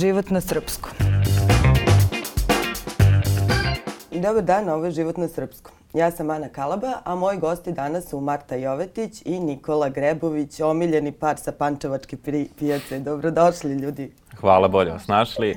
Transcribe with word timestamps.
Život 0.00 0.30
na 0.30 0.40
srpskom. 0.40 0.92
Dobar 4.10 4.42
dan, 4.42 4.68
ovo 4.68 4.84
je 4.84 4.90
Život 4.90 5.16
na 5.16 5.28
srpskom. 5.28 5.74
Ja 5.92 6.10
sam 6.10 6.30
Ana 6.30 6.48
Kalaba, 6.48 6.92
a 7.04 7.14
moji 7.14 7.38
gosti 7.38 7.72
danas 7.72 8.08
su 8.08 8.20
Marta 8.20 8.56
Jovetić 8.56 9.22
i 9.24 9.40
Nikola 9.40 9.88
Grebović, 9.88 10.60
omiljeni 10.60 11.12
par 11.12 11.38
sa 11.38 11.52
Pančevačke 11.52 12.16
pijace. 12.58 12.98
Dobrodošli, 12.98 13.74
ljudi. 13.74 14.12
Hvala, 14.40 14.68
bolje 14.68 14.90
vas 14.90 15.06
našli. 15.06 15.56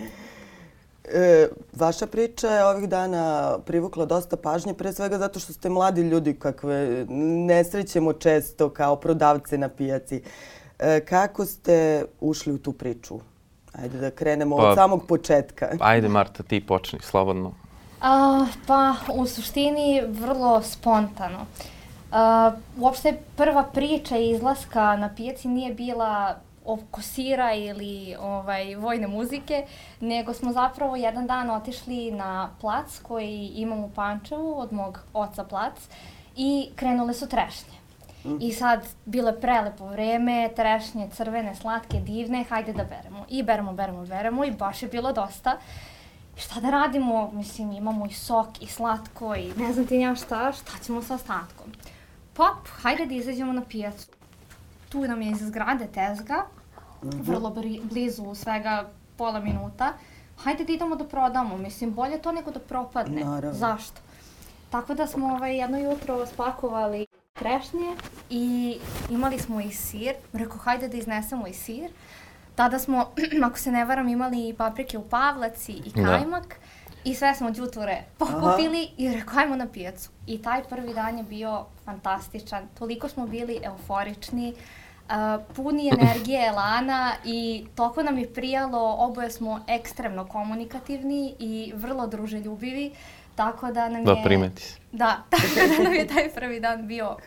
E, 1.03 1.47
vaša 1.73 2.07
priča 2.07 2.47
je 2.47 2.65
ovih 2.65 2.89
dana 2.89 3.57
privukla 3.65 4.05
dosta 4.05 4.37
pažnje, 4.37 4.73
pre 4.73 4.93
svega 4.93 5.17
zato 5.17 5.39
što 5.39 5.53
ste 5.53 5.69
mladi 5.69 6.01
ljudi 6.01 6.33
kakve 6.33 7.05
ne 7.09 7.63
srećemo 7.63 8.13
često 8.13 8.69
kao 8.69 8.95
prodavce 8.95 9.57
na 9.57 9.69
pijaci. 9.69 10.21
E, 10.79 10.99
kako 10.99 11.45
ste 11.45 12.05
ušli 12.19 12.53
u 12.53 12.57
tu 12.57 12.73
priču? 12.73 13.19
Ajde 13.81 13.97
da 13.97 14.11
krenemo 14.11 14.57
pa, 14.57 14.69
od 14.69 14.75
samog 14.75 15.07
početka. 15.07 15.69
Ajde 15.79 16.09
Marta, 16.09 16.43
ti 16.43 16.65
počni, 16.65 16.99
slobodno. 17.01 17.53
A, 18.01 18.45
pa, 18.67 18.95
u 19.13 19.27
suštini 19.27 20.01
vrlo 20.07 20.61
spontano. 20.61 21.39
Uh, 21.39 22.53
uopšte 22.77 23.17
prva 23.35 23.63
priča 23.63 24.17
izlaska 24.17 24.95
na 24.95 25.09
pijaci 25.15 25.47
nije 25.47 25.73
bila 25.73 26.35
oko 26.65 27.01
sira 27.01 27.53
ili 27.53 28.15
ovaj, 28.19 28.75
vojne 28.75 29.07
muzike, 29.07 29.65
nego 29.99 30.33
smo 30.33 30.51
zapravo 30.53 30.95
jedan 30.95 31.27
dan 31.27 31.49
otišli 31.49 32.11
na 32.11 32.49
plac 32.61 32.99
koji 33.03 33.51
imam 33.55 33.79
u 33.79 33.89
Pančevu 33.89 34.59
od 34.59 34.73
mog 34.73 34.99
oca 35.13 35.43
plac 35.43 35.73
i 36.35 36.69
krenule 36.75 37.13
su 37.13 37.27
trešnje. 37.29 37.72
I 38.39 38.53
sad 38.53 38.87
bilo 39.05 39.29
je 39.29 39.41
prelepo 39.41 39.87
vreme, 39.87 40.49
trešnje 40.55 41.09
crvene, 41.13 41.55
slatke, 41.55 41.99
divne, 41.99 42.43
hajde 42.43 42.73
da 42.73 42.83
beremo. 42.83 43.25
I 43.29 43.43
beremo, 43.43 43.73
beremo, 43.73 44.05
beremo 44.05 44.45
i 44.45 44.51
baš 44.51 44.83
je 44.83 44.89
bilo 44.89 45.13
dosta. 45.13 45.57
Šta 46.37 46.59
da 46.59 46.69
radimo? 46.69 47.31
Mislim, 47.31 47.71
imamo 47.71 48.05
i 48.05 48.13
sok 48.13 48.61
i 48.61 48.67
slatko 48.67 49.35
i 49.35 49.53
ne 49.57 49.73
znam 49.73 49.87
ti 49.87 49.97
nja 49.97 50.15
šta, 50.15 50.51
šta 50.51 50.71
ćemo 50.85 51.01
sa 51.01 51.15
ostatkom? 51.15 51.71
Pop, 52.33 52.67
hajde 52.81 53.05
da 53.05 53.13
izađemo 53.13 53.53
na 53.53 53.61
pijacu 53.69 54.07
tu 54.89 55.01
nam 55.01 55.21
je 55.21 55.31
iz 55.31 55.37
zgrade 55.37 55.87
tezga, 55.87 56.45
-hmm. 57.03 57.23
vrlo 57.23 57.55
blizu 57.83 58.35
svega 58.35 58.89
pola 59.17 59.39
minuta. 59.39 59.93
Hajde 60.37 60.65
da 60.65 60.73
idemo 60.73 60.95
da 60.95 61.07
prodamo, 61.07 61.57
mislim, 61.57 61.93
bolje 61.93 62.21
to 62.21 62.31
nego 62.31 62.51
da 62.51 62.59
propadne. 62.59 63.23
Naravno. 63.23 63.59
Zašto? 63.59 64.01
Tako 64.69 64.93
da 64.93 65.07
smo 65.07 65.27
ovaj, 65.27 65.57
jedno 65.57 65.77
jutro 65.77 66.25
spakovali 66.25 67.05
trešnje 67.33 67.95
i 68.29 68.77
imali 69.09 69.39
smo 69.39 69.61
i 69.61 69.71
sir. 69.71 70.13
Rekao, 70.33 70.57
hajde 70.57 70.87
da 70.87 70.97
iznesemo 70.97 71.47
i 71.47 71.53
sir. 71.53 71.91
Tada 72.55 72.79
smo, 72.79 73.09
ako 73.47 73.57
se 73.57 73.71
ne 73.71 73.85
varam, 73.85 74.07
imali 74.07 74.49
i 74.49 74.53
paprike 74.53 74.97
u 74.97 75.09
pavlaci 75.09 75.71
i 75.71 75.91
da. 75.95 76.05
kajmak. 76.05 76.47
Da. 76.47 76.55
I 77.03 77.15
sve 77.15 77.35
smo 77.35 77.51
džuture 77.51 78.03
pokupili 78.17 78.83
Aha. 78.83 78.93
i 78.97 79.13
rekao, 79.13 79.39
ajmo 79.39 79.55
na 79.55 79.67
pijacu. 79.67 80.09
I 80.27 80.41
taj 80.41 80.63
prvi 80.63 80.93
dan 80.93 81.17
je 81.17 81.23
bio 81.23 81.65
fantastičan. 81.85 82.67
Toliko 82.79 83.09
smo 83.09 83.27
bili 83.27 83.59
euforični. 83.63 84.53
Uh, 85.03 85.55
puni 85.55 85.89
energije, 85.99 86.47
elana 86.47 87.11
i 87.25 87.65
toliko 87.75 88.03
nam 88.03 88.17
je 88.17 88.33
prijalo, 88.33 88.95
oboje 88.99 89.31
smo 89.31 89.59
ekstremno 89.67 90.25
komunikativni 90.25 91.35
i 91.39 91.73
vrlo 91.75 92.07
druželjubivi, 92.07 92.91
tako 93.35 93.71
da 93.71 93.89
nam 93.89 94.03
da, 94.03 94.11
je... 94.11 94.15
Da, 94.15 94.23
primeti 94.23 94.61
se. 94.61 94.79
Da, 94.91 95.23
tako 95.31 95.67
da 95.77 95.83
nam 95.83 95.93
je 95.93 96.07
taj 96.07 96.29
prvi 96.35 96.59
dan 96.59 96.87
bio 96.87 97.17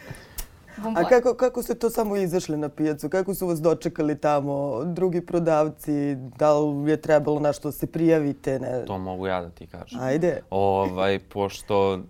Bomboj. 0.77 1.03
A 1.03 1.09
kako, 1.09 1.35
kako 1.35 1.62
ste 1.62 1.75
to 1.75 1.91
samo 1.91 2.17
izašli 2.17 2.57
na 2.57 2.69
pijacu? 2.69 3.09
Kako 3.09 3.35
su 3.35 3.47
vas 3.47 3.61
dočekali 3.61 4.19
tamo 4.19 4.84
drugi 4.84 5.21
prodavci? 5.21 6.15
Da 6.15 6.59
li 6.59 6.91
je 6.91 7.01
trebalo 7.01 7.41
nešto 7.41 7.69
da 7.69 7.73
se 7.73 7.87
prijavite? 7.87 8.59
Ne? 8.59 8.84
To 8.84 8.99
mogu 8.99 9.27
ja 9.27 9.41
da 9.41 9.51
ti 9.51 9.67
kažem. 9.67 10.01
Ajde. 10.01 10.41
Ovaj, 10.51 11.19
pošto 11.19 12.01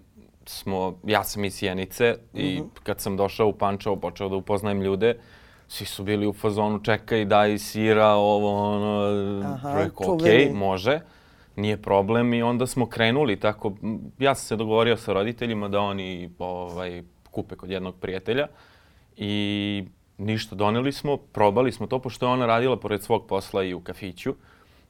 smo, 0.47 0.99
ja 1.05 1.25
sam 1.25 1.45
iz 1.45 1.55
Sjenice 1.55 2.15
i 2.34 2.59
uh 2.61 2.65
mhm. 2.65 2.71
-huh. 2.71 2.83
kad 2.83 3.01
sam 3.01 3.17
došao 3.17 3.49
u 3.49 3.53
Pančevo, 3.53 3.97
počeo 3.97 4.28
da 4.28 4.37
upoznajem 4.37 4.83
ljude, 4.83 5.19
svi 5.69 5.87
su 5.87 6.05
bili 6.05 6.27
u 6.27 6.33
fazonu 6.33 6.78
čekaj 6.83 7.25
daj 7.25 7.59
sira, 7.59 8.09
ovo 8.09 8.75
ono, 8.75 9.43
Aha, 9.47 9.75
rekao 9.75 10.15
ok, 10.15 10.23
može, 10.55 11.01
nije 11.56 11.83
problem 11.83 12.34
i 12.34 12.43
onda 12.43 12.67
smo 12.67 12.87
krenuli 12.87 13.41
tako, 13.41 13.72
ja 14.19 14.34
sam 14.34 14.47
se 14.47 14.56
dogovorio 14.56 14.97
sa 14.97 15.12
roditeljima 15.12 15.69
da 15.69 15.81
oni 15.81 16.31
ovaj, 16.39 17.03
kupe 17.31 17.56
kod 17.56 17.71
jednog 17.71 17.94
prijatelja 18.00 18.47
i 19.17 19.84
ništa, 20.19 20.55
doneli 20.55 20.93
smo, 20.93 21.16
probali 21.16 21.72
smo 21.72 21.87
to, 21.87 21.99
pošto 21.99 22.27
je 22.27 22.33
ona 22.33 22.47
radila 22.47 22.77
pored 22.77 23.03
svog 23.03 23.27
posla 23.27 23.65
i 23.65 23.75
u 23.75 23.81
kafiću. 23.81 24.34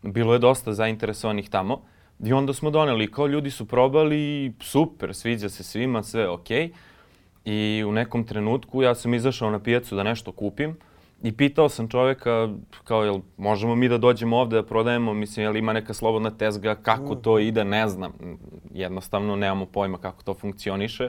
Bilo 0.03 0.32
je 0.32 0.38
dosta 0.38 0.72
zainteresovanih 0.72 1.50
tamo. 1.50 1.82
I 2.25 2.32
onda 2.32 2.53
smo 2.53 2.71
doneli, 2.71 3.10
kao 3.10 3.26
ljudi 3.26 3.50
su 3.50 3.66
probali, 3.66 4.53
super, 4.60 5.15
sviđa 5.15 5.49
se 5.49 5.62
svima, 5.65 6.03
sve 6.03 6.28
okej. 6.28 6.69
Okay. 6.69 6.72
I 7.44 7.84
u 7.84 7.93
nekom 7.93 8.25
trenutku 8.25 8.82
ja 8.82 8.94
sam 8.94 9.15
izašao 9.15 9.50
na 9.50 9.59
pijacu 9.59 9.97
da 9.97 10.03
nešto 10.03 10.32
kupim 10.32 10.76
i 11.22 11.32
pitao 11.32 11.69
sam 11.69 11.88
čoveka 11.88 12.49
kao 12.84 13.04
jel 13.04 13.21
možemo 13.37 13.75
mi 13.75 13.88
da 13.88 13.99
dođemo 13.99 14.37
ovde 14.37 14.56
da 14.56 14.66
prodajemo, 14.66 15.15
mislim 15.15 15.44
jel 15.44 15.56
ima 15.56 15.72
neka 15.72 15.94
slobodna 15.94 16.31
tezga, 16.31 16.75
kako 16.75 17.15
to 17.15 17.38
ide, 17.38 17.65
ne 17.65 17.88
znam. 17.88 18.12
Jednostavno 18.75 19.37
nemamo 19.37 19.66
pojma 19.66 19.99
kako 19.99 20.22
to 20.22 20.34
funkcioniše. 20.34 21.09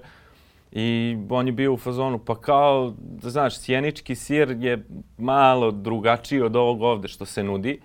I 0.72 1.17
on 1.29 1.47
je 1.47 1.53
bio 1.53 1.73
u 1.73 1.78
fazonu, 1.78 2.19
pa 2.19 2.35
kao, 2.35 2.94
znaš, 3.22 3.59
sjenički 3.59 4.16
sir 4.16 4.56
je 4.59 4.85
malo 5.17 5.72
drugačiji 5.72 6.41
od 6.41 6.56
ovog 6.56 6.81
ovde 6.81 7.07
što 7.07 7.25
se 7.25 7.44
nudi. 7.44 7.79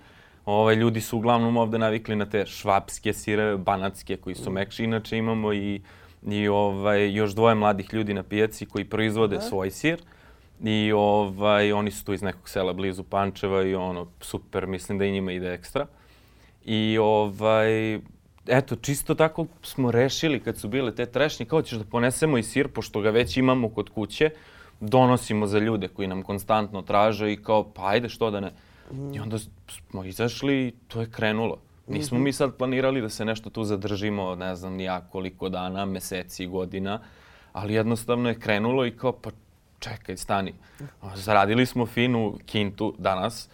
Ovaj, 0.45 0.75
ljudi 0.75 1.01
su 1.01 1.17
uglavnom 1.17 1.57
ovde 1.57 1.77
navikli 1.77 2.15
na 2.15 2.25
te 2.25 2.45
švapske 2.45 3.13
sire, 3.13 3.57
banatske 3.57 4.17
koji 4.17 4.35
su 4.35 4.51
mekši. 4.51 4.83
Inače 4.83 5.17
imamo 5.17 5.53
i 5.53 5.81
i 6.27 6.47
ovaj, 6.47 7.13
još 7.13 7.31
dvoje 7.31 7.55
mladih 7.55 7.93
ljudi 7.93 8.13
na 8.13 8.23
pijaci 8.23 8.65
koji 8.65 8.85
proizvode 8.85 9.35
Aha. 9.35 9.45
svoj 9.45 9.71
sir. 9.71 10.01
I 10.63 10.91
ovaj, 10.95 11.71
oni 11.71 11.91
su 11.91 12.05
tu 12.05 12.13
iz 12.13 12.21
nekog 12.21 12.49
sela 12.49 12.73
blizu 12.73 13.03
Pančeva 13.03 13.63
i 13.63 13.75
ono, 13.75 14.07
super, 14.21 14.67
mislim 14.67 14.97
da 14.97 15.05
i 15.05 15.11
njima 15.11 15.31
ide 15.31 15.53
ekstra. 15.53 15.87
I 16.65 16.97
ovaj, 17.01 17.99
eto, 18.47 18.75
čisto 18.75 19.15
tako 19.15 19.45
smo 19.61 19.91
rešili 19.91 20.39
kad 20.39 20.57
su 20.57 20.67
bile 20.67 20.95
te 20.95 21.05
trešnje, 21.05 21.45
kao 21.45 21.61
ćeš 21.61 21.77
da 21.77 21.83
ponesemo 21.83 22.37
i 22.37 22.43
sir, 22.43 22.67
pošto 22.67 23.01
ga 23.01 23.09
već 23.09 23.37
imamo 23.37 23.69
kod 23.69 23.89
kuće, 23.89 24.29
donosimo 24.79 25.47
za 25.47 25.59
ljude 25.59 25.87
koji 25.87 26.07
nam 26.07 26.23
konstantno 26.23 26.81
traže 26.81 27.33
i 27.33 27.43
kao, 27.43 27.63
pa 27.73 27.87
ajde, 27.87 28.09
što 28.09 28.31
da 28.31 28.39
ne. 28.39 28.51
Mm. 28.91 29.13
I 29.13 29.19
onda 29.19 29.37
smo 29.67 30.03
izašli 30.03 30.67
i 30.67 30.73
to 30.87 31.01
je 31.01 31.11
krenulo. 31.11 31.57
Nismo 31.87 32.19
mi 32.19 32.33
sad 32.33 32.55
planirali 32.57 33.01
da 33.01 33.09
se 33.09 33.25
nešto 33.25 33.49
tu 33.49 33.63
zadržimo, 33.63 34.35
ne 34.35 34.55
znam 34.55 34.73
ni 34.73 34.83
ja 34.83 35.01
koliko 35.11 35.49
dana, 35.49 35.85
meseci, 35.85 36.45
godina, 36.45 36.99
ali 37.53 37.73
jednostavno 37.73 38.29
je 38.29 38.39
krenulo 38.39 38.85
i 38.85 38.91
kao, 38.91 39.11
pa 39.11 39.31
čekaj, 39.83 40.17
stani. 40.17 40.53
Zaradili 41.15 41.65
smo 41.65 41.85
finu 41.85 42.37
kintu 42.45 42.95
danas, 42.97 43.49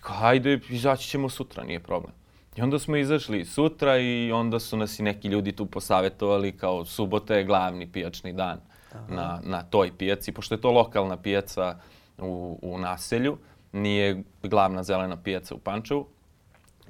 kao, 0.00 0.16
hajde, 0.16 0.60
izaći 0.68 1.08
ćemo 1.08 1.28
sutra, 1.28 1.64
nije 1.64 1.80
problem. 1.80 2.12
I 2.56 2.62
onda 2.62 2.78
smo 2.78 2.96
izašli 2.96 3.44
sutra 3.44 3.98
i 3.98 4.32
onda 4.32 4.60
su 4.60 4.76
nas 4.76 4.98
i 4.98 5.02
neki 5.02 5.28
ljudi 5.28 5.52
tu 5.52 5.66
posavetovali 5.66 6.56
kao 6.56 6.84
subota 6.84 7.34
je 7.34 7.44
glavni 7.44 7.92
pijačni 7.92 8.32
dan 8.32 8.60
na, 9.08 9.40
na 9.44 9.62
toj 9.62 9.92
pijaci, 9.98 10.32
pošto 10.32 10.54
je 10.54 10.60
to 10.60 10.70
lokalna 10.70 11.16
pijaca 11.16 11.76
u, 12.18 12.58
u 12.62 12.78
naselju, 12.78 13.38
nije 13.72 14.22
glavna 14.42 14.82
zelena 14.82 15.16
pijaca 15.16 15.54
u 15.54 15.58
Pančevu. 15.58 16.06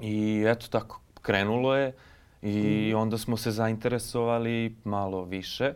I 0.01 0.45
eto 0.47 0.67
tako, 0.71 1.01
krenulo 1.23 1.77
je 1.77 1.93
i 2.43 2.93
mm. 2.95 2.99
onda 2.99 3.19
smo 3.19 3.37
se 3.37 3.51
zainteresovali 3.51 4.77
malo 4.85 5.25
više. 5.25 5.75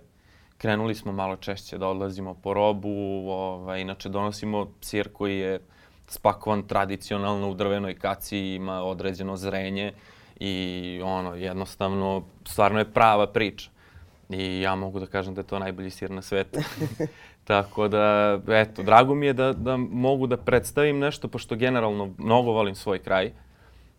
Krenuli 0.59 0.95
smo 0.95 1.13
malo 1.13 1.37
češće 1.37 1.79
da 1.79 1.89
odlazimo 1.89 2.35
po 2.35 2.55
robu, 2.55 2.89
ovaj, 3.29 3.81
inače 3.81 4.09
donosimo 4.09 4.69
sir 4.81 5.09
koji 5.13 5.39
je 5.39 5.61
spakovan 6.09 6.63
tradicionalno 6.63 7.51
u 7.51 7.55
drvenoj 7.55 7.95
kaci, 7.95 8.39
ima 8.39 8.83
određeno 8.83 9.37
zrenje 9.37 9.93
i 10.41 11.01
ono, 11.05 11.35
jednostavno, 11.35 12.23
stvarno 12.45 12.79
je 12.79 12.93
prava 12.93 13.27
priča. 13.27 13.71
I 14.31 14.61
ja 14.61 14.75
mogu 14.75 15.01
da 15.01 15.07
kažem 15.07 15.35
da 15.35 15.41
je 15.41 15.47
to 15.47 15.59
najbolji 15.59 15.91
sir 15.91 16.11
na 16.11 16.23
svetu. 16.23 16.59
Tako 17.45 17.89
da, 17.89 18.39
eto, 18.49 18.83
drago 18.83 19.15
mi 19.15 19.27
je 19.27 19.33
da, 19.33 19.53
da 19.53 19.77
mogu 19.77 20.27
da 20.27 20.37
predstavim 20.37 20.99
nešto, 20.99 21.29
pošto 21.29 21.57
generalno 21.57 22.15
mnogo 22.19 22.53
volim 22.53 22.75
svoj 22.75 22.99
kraj. 22.99 23.33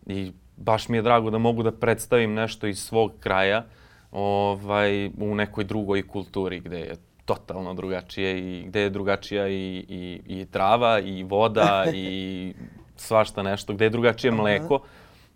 I 0.06 0.32
baš 0.56 0.88
mi 0.88 0.96
je 0.96 1.02
drago 1.02 1.30
da 1.30 1.38
mogu 1.38 1.62
da 1.62 1.72
predstavim 1.72 2.34
nešto 2.34 2.66
iz 2.66 2.78
svog 2.78 3.12
kraja 3.20 3.64
ovaj, 4.12 5.06
u 5.06 5.34
nekoj 5.34 5.64
drugoj 5.64 6.08
kulturi 6.08 6.60
gde 6.60 6.80
je 6.80 6.96
totalno 7.24 7.74
drugačije 7.74 8.38
i 8.38 8.64
gde 8.66 8.80
je 8.80 8.90
drugačija 8.90 9.48
i, 9.48 9.84
i, 9.88 10.20
i 10.26 10.46
trava 10.46 11.00
i 11.00 11.22
voda 11.22 11.84
i 11.94 12.54
svašta 12.96 13.42
nešto, 13.42 13.74
gde 13.74 13.84
je 13.84 13.90
drugačije 13.90 14.30
mleko. 14.30 14.80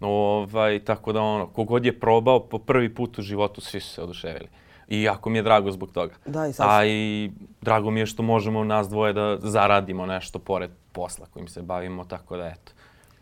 Ovaj, 0.00 0.84
tako 0.84 1.12
da 1.12 1.22
ono, 1.22 1.46
kogod 1.46 1.84
je 1.84 2.00
probao 2.00 2.40
po 2.40 2.58
prvi 2.58 2.94
put 2.94 3.19
u 3.19 3.22
životu, 3.22 3.60
svi 3.60 3.80
su 3.80 3.94
se 3.94 4.02
oduševili. 4.02 4.48
I 4.88 5.02
jako 5.02 5.30
mi 5.30 5.38
je 5.38 5.42
drago 5.42 5.70
zbog 5.70 5.92
toga. 5.92 6.14
Da, 6.26 6.46
i 6.46 6.52
sad... 6.52 6.66
A 6.70 6.86
i 6.86 7.30
drago 7.60 7.90
mi 7.90 8.00
je 8.00 8.06
što 8.06 8.22
možemo 8.22 8.64
nas 8.64 8.88
dvoje 8.88 9.12
da 9.12 9.36
zaradimo 9.40 10.06
nešto 10.06 10.38
pored 10.38 10.70
posla 10.92 11.26
kojim 11.32 11.48
se 11.48 11.62
bavimo, 11.62 12.04
tako 12.04 12.36
da 12.36 12.46
eto 12.46 12.72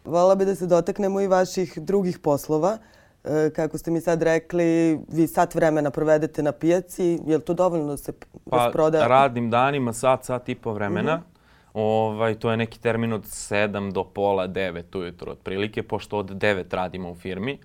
Vala 0.05 0.35
bi 0.35 0.45
da 0.45 0.55
se 0.55 0.67
dotaknemo 0.67 1.21
i 1.21 1.27
vaših 1.27 1.79
drugih 1.79 2.19
poslova. 2.19 2.79
Kako 3.57 3.79
ste 3.79 3.91
mi 3.91 4.01
sad 4.01 4.23
rekli, 4.23 4.99
vi 5.09 5.27
sat 5.27 5.55
vremena 5.55 5.91
provedete 5.91 6.43
na 6.43 6.53
pijaci. 6.53 7.19
Je 7.27 7.37
li 7.37 7.43
to 7.43 7.55
dovoljno 7.55 7.87
da 7.87 7.97
se 7.97 8.13
Pa 8.51 8.57
rasproda? 8.57 9.07
radim 9.07 9.51
danima 9.51 9.93
sat, 9.93 10.25
sat 10.25 10.49
i 10.49 10.55
po 10.55 10.73
vremena. 10.73 11.23
Ovaj, 11.75 12.35
to 12.35 12.51
je 12.51 12.57
neki 12.57 12.81
termin 12.81 13.13
od 13.13 13.23
7 13.23 13.93
do 13.93 14.05
pola 14.05 14.49
9 14.49 14.99
ujutro 14.99 15.33
otprilike, 15.33 15.83
pošto 15.83 16.19
od 16.19 16.31
9 16.31 16.75
radimo 16.75 17.11
u 17.11 17.15
firmi. 17.15 17.59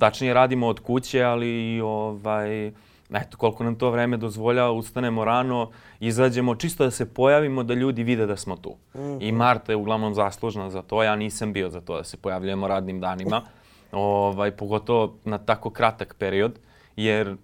Tačnije 0.00 0.34
radimo 0.34 0.66
od 0.66 0.80
kuće, 0.80 1.22
ali 1.22 1.80
ovaj, 1.80 2.66
eto, 3.10 3.36
koliko 3.36 3.64
nam 3.64 3.74
to 3.74 3.90
vreme 3.90 4.16
dozvoljava, 4.16 4.70
ustanemo 4.70 5.24
rano, 5.24 5.70
izađemo, 6.00 6.54
čisto 6.54 6.84
da 6.84 6.90
se 6.90 7.14
pojavimo, 7.14 7.62
da 7.62 7.74
ljudi 7.74 8.02
vide 8.02 8.26
da 8.26 8.36
smo 8.36 8.56
tu. 8.56 8.76
I 9.20 9.32
Marta 9.32 9.72
je 9.72 9.76
uglavnom 9.76 10.14
zaslužna 10.14 10.70
za 10.70 10.82
to, 10.82 11.02
ja 11.02 11.16
nisam 11.16 11.52
bio 11.52 11.70
za 11.70 11.80
to 11.80 11.96
da 11.96 12.04
se 12.04 12.16
pojavljujemo 12.16 12.68
radnim 12.68 13.00
danima, 13.00 13.42
ovaj, 13.92 14.50
pogotovo 14.50 15.18
na 15.24 15.38
tako 15.38 15.70
kratak 15.70 16.14
period, 16.18 16.58
jer 16.96 17.36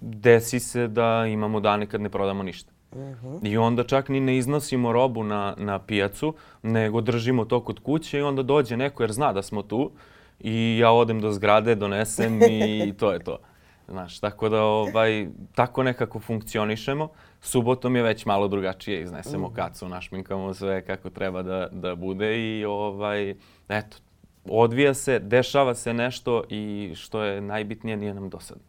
desi 0.00 0.60
se 0.60 0.88
da 0.88 1.26
imamo 1.26 1.60
dane 1.60 1.86
kad 1.86 2.00
ne 2.00 2.08
prodamo 2.08 2.42
ništa. 2.42 2.72
I 3.42 3.56
onda 3.56 3.84
čak 3.84 4.08
ni 4.08 4.20
ne 4.20 4.36
iznosimo 4.36 4.92
robu 4.92 5.24
na, 5.24 5.54
na 5.58 5.78
pijacu, 5.78 6.34
nego 6.62 7.00
držimo 7.00 7.44
to 7.44 7.60
kod 7.60 7.78
kuće 7.78 8.18
i 8.18 8.22
onda 8.22 8.42
dođe 8.42 8.76
neko 8.76 9.02
jer 9.02 9.12
zna 9.12 9.32
da 9.32 9.42
smo 9.42 9.62
tu 9.62 9.90
i 10.40 10.78
ja 10.78 10.90
odem 10.90 11.20
do 11.20 11.32
zgrade, 11.32 11.74
donesem 11.74 12.40
i 12.42 12.92
to 13.00 13.12
je 13.12 13.18
to. 13.18 13.38
Znaš, 13.88 14.20
tako 14.20 14.48
da 14.48 14.62
ovaj, 14.62 15.26
tako 15.54 15.82
nekako 15.82 16.20
funkcionišemo. 16.20 17.08
Subotom 17.40 17.96
je 17.96 18.02
već 18.02 18.26
malo 18.26 18.48
drugačije, 18.48 19.02
iznesemo 19.02 19.52
kacu, 19.52 19.88
našminkamo 19.88 20.54
sve 20.54 20.84
kako 20.84 21.10
treba 21.10 21.42
da, 21.42 21.68
da 21.72 21.94
bude 21.94 22.58
i 22.58 22.64
ovaj, 22.64 23.34
eto, 23.68 23.96
odvija 24.50 24.94
se, 24.94 25.18
dešava 25.18 25.74
se 25.74 25.94
nešto 25.94 26.42
i 26.48 26.92
što 26.96 27.22
je 27.22 27.40
najbitnije 27.40 27.96
nije 27.96 28.14
nam 28.14 28.30
dosadno. 28.30 28.62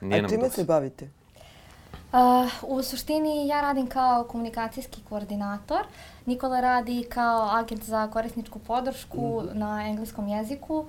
Nije 0.00 0.18
A 0.18 0.22
nam 0.22 0.30
čime 0.30 0.50
se 0.50 0.64
bavite? 0.64 1.10
Uh, 2.12 2.18
u 2.62 2.82
suštini 2.82 3.48
ja 3.48 3.60
radim 3.60 3.86
kao 3.86 4.24
komunikacijski 4.24 5.00
koordinator. 5.08 5.80
Nikola 6.26 6.60
radi 6.60 7.06
kao 7.08 7.48
agent 7.50 7.84
za 7.84 8.06
korisničku 8.06 8.58
podršku 8.58 9.42
na 9.52 9.88
engleskom 9.88 10.28
jeziku. 10.28 10.78
Uh, 10.78 10.86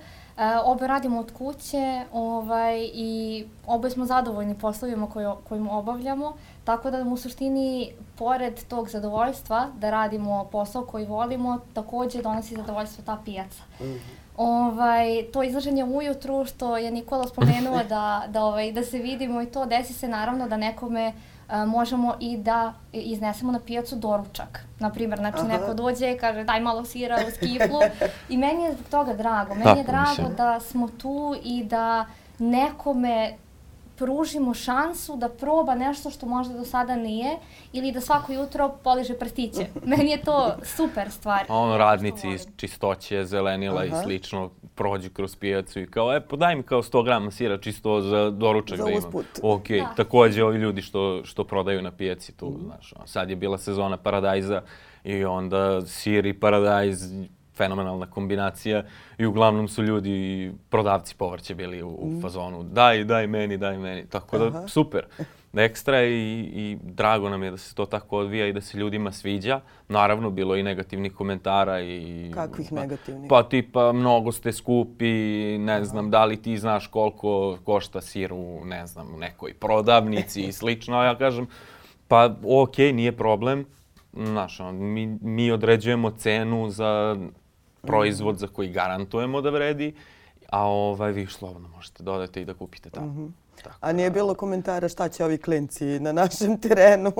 obe 0.64 0.86
radimo 0.86 1.20
od 1.20 1.32
kuće 1.32 2.04
ovaj, 2.12 2.90
i 2.94 3.44
oboje 3.66 3.90
smo 3.90 4.06
zadovoljni 4.06 4.58
poslovima 4.58 5.10
koje, 5.10 5.32
kojim 5.48 5.68
obavljamo. 5.68 6.36
Tako 6.64 6.90
da 6.90 7.02
u 7.02 7.16
suštini, 7.16 7.92
pored 8.16 8.64
tog 8.68 8.88
zadovoljstva 8.88 9.68
da 9.78 9.90
radimo 9.90 10.44
posao 10.52 10.86
koji 10.86 11.06
volimo, 11.06 11.58
takođe 11.74 12.22
donosi 12.22 12.54
zadovoljstvo 12.54 13.04
ta 13.04 13.18
pijaca. 13.24 13.62
Ovaj, 14.36 15.24
to 15.32 15.42
izlaženje 15.42 15.84
ujutru 15.84 16.44
što 16.44 16.76
je 16.76 16.90
Nikola 16.90 17.28
spomenuo 17.28 17.84
da, 17.88 18.24
da, 18.28 18.44
ovaj, 18.44 18.72
da 18.72 18.82
se 18.82 18.98
vidimo 18.98 19.42
i 19.42 19.46
to 19.46 19.66
desi 19.66 19.92
se 19.92 20.08
naravno 20.08 20.48
da 20.48 20.56
nekome 20.56 21.12
a, 21.48 21.64
možemo 21.64 22.14
i 22.20 22.36
da 22.36 22.72
iznesemo 22.92 23.52
na 23.52 23.60
pijacu 23.60 23.96
doručak. 23.96 24.64
Naprimjer, 24.78 25.18
znači 25.18 25.38
Aha. 25.38 25.48
neko 25.48 25.74
dođe 25.74 26.12
i 26.12 26.18
kaže 26.18 26.44
daj 26.44 26.60
malo 26.60 26.84
sira 26.84 27.18
u 27.28 27.30
skiflu 27.30 27.80
i 28.32 28.36
meni 28.36 28.62
je 28.62 28.72
zbog 28.72 28.86
toga 28.90 29.14
drago. 29.14 29.54
Meni 29.54 29.64
Tako, 29.64 29.78
je 29.78 29.84
drago 29.84 30.08
mislim. 30.08 30.36
da 30.36 30.60
smo 30.60 30.88
tu 30.88 31.34
i 31.42 31.64
da 31.64 32.06
nekome 32.38 33.36
pružimo 33.96 34.54
šansu 34.54 35.16
da 35.16 35.28
proba 35.28 35.74
nešto 35.74 36.10
što 36.10 36.26
možda 36.26 36.54
do 36.54 36.64
sada 36.64 36.96
nije 36.96 37.36
ili 37.72 37.92
da 37.92 38.00
svako 38.00 38.32
jutro 38.32 38.74
poliže 38.84 39.14
prstiće. 39.14 39.66
Meni 39.86 40.10
je 40.10 40.22
to 40.22 40.54
super 40.64 41.10
stvar. 41.10 41.44
A 41.48 41.56
ono 41.56 41.76
radnici 41.76 42.28
iz 42.28 42.46
čistoće, 42.56 43.24
zelenila 43.24 43.84
i 43.84 43.88
Aha. 43.88 44.02
slično 44.02 44.50
prođu 44.74 45.10
kroz 45.10 45.36
pijacu 45.36 45.80
i 45.80 45.86
kao, 45.86 46.16
e, 46.16 46.20
podaj 46.20 46.56
mi 46.56 46.62
kao 46.62 46.82
100 46.82 47.04
grama 47.04 47.30
sira 47.30 47.58
čisto 47.58 48.00
za 48.00 48.30
doručak 48.30 48.78
Za 48.78 48.84
da 48.84 48.90
imam. 48.90 48.98
usput. 48.98 49.26
Ok, 49.42 49.68
Da. 49.68 49.92
takođe 49.96 50.44
ovi 50.44 50.58
ljudi 50.58 50.82
što, 50.82 51.24
što 51.24 51.44
prodaju 51.44 51.82
na 51.82 51.90
pijaci 51.90 52.32
tu, 52.32 52.58
znaš, 52.64 52.92
ono, 52.96 53.06
sad 53.06 53.30
je 53.30 53.36
bila 53.36 53.58
sezona 53.58 53.96
paradajza 53.96 54.62
i 55.04 55.24
onda 55.24 55.86
sir 55.86 56.26
i 56.26 56.40
paradajz, 56.40 57.02
fenomenalna 57.56 58.06
kombinacija 58.06 58.82
i 59.18 59.26
uglavnom 59.26 59.68
su 59.68 59.82
ljudi, 59.82 60.52
prodavci 60.70 61.14
povrća 61.14 61.54
bili 61.54 61.82
u, 61.82 61.88
u 61.88 62.20
fazonu, 62.22 62.62
daj, 62.62 63.04
daj 63.04 63.26
meni, 63.26 63.56
daj 63.56 63.78
meni, 63.78 64.06
tako 64.06 64.38
da 64.38 64.46
Aha. 64.46 64.68
super. 64.68 65.06
Ekstra 65.56 66.04
i, 66.04 66.40
i 66.54 66.78
drago 66.82 67.28
nam 67.28 67.42
je 67.42 67.50
da 67.50 67.56
se 67.56 67.74
to 67.74 67.86
tako 67.86 68.18
odvija 68.18 68.46
i 68.46 68.52
da 68.52 68.60
se 68.60 68.78
ljudima 68.78 69.12
sviđa. 69.12 69.60
Naravno, 69.88 70.30
bilo 70.30 70.54
je 70.54 70.60
i 70.60 70.62
negativnih 70.62 71.12
komentara 71.12 71.80
i... 71.80 72.30
Kakvih 72.34 72.66
pa- 72.70 72.80
negativnih? 72.80 73.28
Pa 73.28 73.42
tipa, 73.42 73.92
mnogo 73.92 74.32
ste 74.32 74.52
skupi, 74.52 75.12
ne 75.58 75.84
znam, 75.84 76.10
da 76.10 76.24
li 76.24 76.42
ti 76.42 76.58
znaš 76.58 76.86
koliko 76.86 77.58
košta 77.64 78.00
sir 78.00 78.32
u, 78.32 78.64
ne 78.64 78.86
znam, 78.86 79.14
u 79.14 79.18
nekoj 79.18 79.54
prodavnici 79.54 80.42
i 80.42 80.52
slično. 80.52 80.96
A 80.96 81.04
ja 81.04 81.18
kažem, 81.18 81.46
pa 82.08 82.36
okej, 82.62 82.92
nije 82.92 83.12
problem. 83.12 83.66
Znaš, 84.12 84.58
mi, 84.72 85.06
mi 85.22 85.50
određujemo 85.50 86.10
cenu 86.10 86.70
za 86.70 87.16
proizvod 87.86 88.38
za 88.38 88.46
koji 88.46 88.68
garantujemo 88.70 89.40
da 89.40 89.50
vredi, 89.50 89.94
a 90.48 90.62
ovaj, 90.62 91.12
vi 91.12 91.26
slobodno 91.28 91.68
možete 91.68 92.02
dodati 92.02 92.40
i 92.40 92.44
da 92.44 92.54
kupite 92.54 92.90
tamo. 92.90 93.30
Tako 93.56 93.76
A 93.80 93.92
nije 93.92 94.10
da- 94.10 94.14
bilo 94.14 94.34
komentara 94.34 94.88
šta 94.88 95.08
će 95.08 95.24
ovi 95.24 95.38
klinci 95.38 95.84
na 96.00 96.12
našem 96.12 96.58
terenu? 96.60 97.12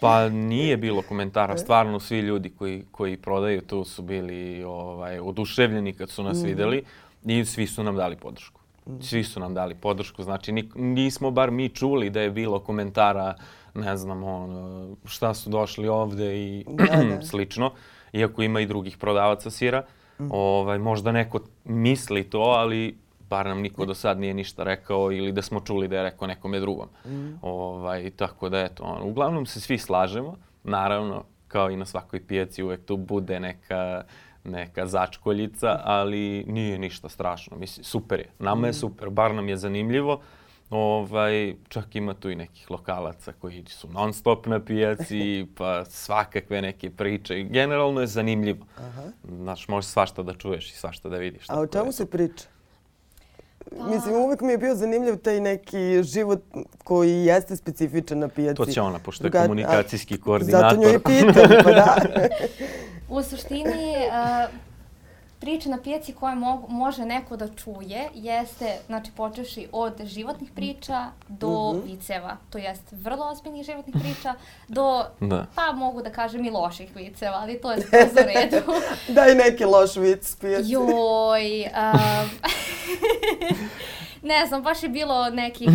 Pa 0.00 0.28
nije 0.28 0.76
bilo 0.76 1.02
komentara, 1.02 1.58
stvarno 1.58 2.00
svi 2.00 2.18
ljudi 2.18 2.50
koji, 2.50 2.84
koji 2.90 3.16
prodaju 3.16 3.60
tu 3.60 3.84
su 3.84 4.02
bili 4.02 4.64
ovaj, 4.64 5.18
oduševljeni 5.20 5.92
kad 5.92 6.10
su 6.10 6.22
nas 6.22 6.42
videli 6.42 6.84
i 7.24 7.44
svi 7.44 7.66
su 7.66 7.82
nam 7.82 7.96
dali 7.96 8.16
podršku. 8.16 8.60
Svi 9.00 9.24
su 9.24 9.40
nam 9.40 9.54
dali 9.54 9.74
podršku, 9.74 10.22
znači 10.22 10.52
nik- 10.52 10.76
nismo 10.76 11.30
bar 11.30 11.50
mi 11.50 11.68
čuli 11.68 12.10
da 12.10 12.20
je 12.20 12.30
bilo 12.30 12.60
komentara, 12.60 13.34
ne 13.74 13.96
znam, 13.96 14.24
ono, 14.24 14.88
šta 15.04 15.34
su 15.34 15.50
došli 15.50 15.88
ovde 15.88 16.36
i 16.38 16.64
Da, 16.68 16.84
da. 16.96 17.22
slično, 17.30 17.72
iako 18.12 18.42
ima 18.42 18.60
i 18.60 18.66
drugih 18.66 18.96
prodavaca 18.98 19.50
sira. 19.50 19.82
Ovaj, 20.30 20.78
možda 20.78 21.12
neko 21.12 21.40
misli 21.64 22.24
to, 22.24 22.40
ali 22.40 22.98
bar 23.30 23.46
nam 23.46 23.60
niko 23.60 23.86
do 23.86 23.94
sad 23.94 24.20
nije 24.20 24.34
ništa 24.34 24.62
rekao 24.62 25.12
ili 25.12 25.32
da 25.32 25.42
smo 25.42 25.60
čuli 25.60 25.88
da 25.88 25.96
je 25.96 26.02
rekao 26.02 26.28
nekome 26.28 26.60
drugom. 26.60 26.88
Ovaj, 27.42 28.10
tako 28.10 28.48
da 28.48 28.60
eto, 28.60 28.82
ono, 28.82 29.04
uglavnom 29.04 29.46
se 29.46 29.60
svi 29.60 29.78
slažemo, 29.78 30.36
naravno 30.64 31.24
kao 31.48 31.70
i 31.70 31.76
na 31.76 31.84
svakoj 31.84 32.26
pijaci 32.26 32.62
uvek 32.62 32.84
tu 32.84 32.96
bude 32.96 33.40
neka 33.40 34.04
neka 34.46 34.86
začkoljica, 34.86 35.80
ali 35.84 36.44
nije 36.48 36.78
ništa 36.78 37.08
strašno. 37.08 37.56
Mislim, 37.56 37.84
super 37.84 38.20
je. 38.20 38.28
Nama 38.38 38.66
je 38.66 38.72
super, 38.72 39.10
bar 39.10 39.34
nam 39.34 39.48
je 39.48 39.56
zanimljivo. 39.56 40.20
Ovaj, 40.70 41.54
čak 41.68 41.96
ima 41.96 42.14
tu 42.14 42.30
i 42.30 42.34
nekih 42.34 42.70
lokalaca 42.70 43.32
koji 43.32 43.64
su 43.68 43.88
non 43.88 44.12
stop 44.12 44.46
na 44.46 44.60
pijaci, 44.64 45.46
pa 45.58 45.84
svakakve 45.84 46.62
neke 46.62 46.90
priče. 46.90 47.42
Generalno 47.42 48.00
je 48.00 48.06
zanimljivo. 48.06 48.66
Znaš, 49.24 49.68
možeš 49.68 49.90
svašta 49.90 50.22
da 50.22 50.34
čuješ 50.34 50.72
i 50.72 50.76
svašta 50.76 51.08
da 51.08 51.16
vidiš. 51.16 51.44
A 51.48 51.60
o 51.60 51.66
čemu 51.66 51.92
se 51.92 52.06
priča? 52.06 52.44
Mislim, 53.90 54.14
uvek 54.16 54.40
mi 54.40 54.52
je 54.52 54.58
bio 54.58 54.74
zanimljiv 54.74 55.16
taj 55.16 55.40
neki 55.40 56.02
život 56.02 56.42
koji 56.84 57.24
jeste 57.24 57.56
specifičan 57.56 58.18
na 58.18 58.28
pijaci. 58.28 58.56
To 58.56 58.66
će 58.66 58.80
ona, 58.80 58.98
pošto 58.98 59.26
je 59.26 59.30
Druga- 59.30 59.42
komunikacijski 59.42 60.20
koordinator. 60.20 60.70
Zato 60.70 60.82
nju 60.82 60.88
i 60.88 60.98
pitam, 60.98 61.50
pa 61.64 61.70
da. 61.72 61.96
U 63.16 63.22
suštini, 63.22 63.94
uh, 64.08 64.54
priča 65.40 65.68
na 65.68 65.78
pijaci 65.82 66.12
koje 66.12 66.34
mogu, 66.34 66.66
može 66.68 67.04
neko 67.04 67.36
da 67.36 67.48
čuje 67.48 68.08
jeste, 68.14 68.78
znači 68.86 69.10
počeši 69.16 69.68
od 69.72 70.04
životnih 70.04 70.50
priča 70.54 71.06
do 71.28 71.72
viceva, 71.84 72.36
to 72.50 72.58
jest 72.58 72.82
vrlo 72.92 73.26
ozbiljnih 73.26 73.66
životnih 73.66 73.94
priča, 74.00 74.34
do, 74.68 75.04
Da. 75.20 75.46
pa 75.54 75.72
mogu 75.72 76.02
da 76.02 76.10
kažem 76.10 76.44
i 76.44 76.50
loših 76.50 76.96
viceva, 76.96 77.36
ali 77.36 77.60
to 77.60 77.72
je 77.72 77.82
skroz 77.82 78.12
u 78.12 78.26
redu. 78.26 78.72
Daj 79.16 79.34
neki 79.34 79.64
loš 79.64 79.96
vic 79.96 80.26
s 80.26 80.36
pijaci. 80.36 80.70
Joj, 80.70 81.62
um, 81.62 82.30
ne 84.30 84.46
znam, 84.46 84.62
baš 84.62 84.82
je 84.82 84.88
bilo 84.88 85.30
nekih, 85.30 85.68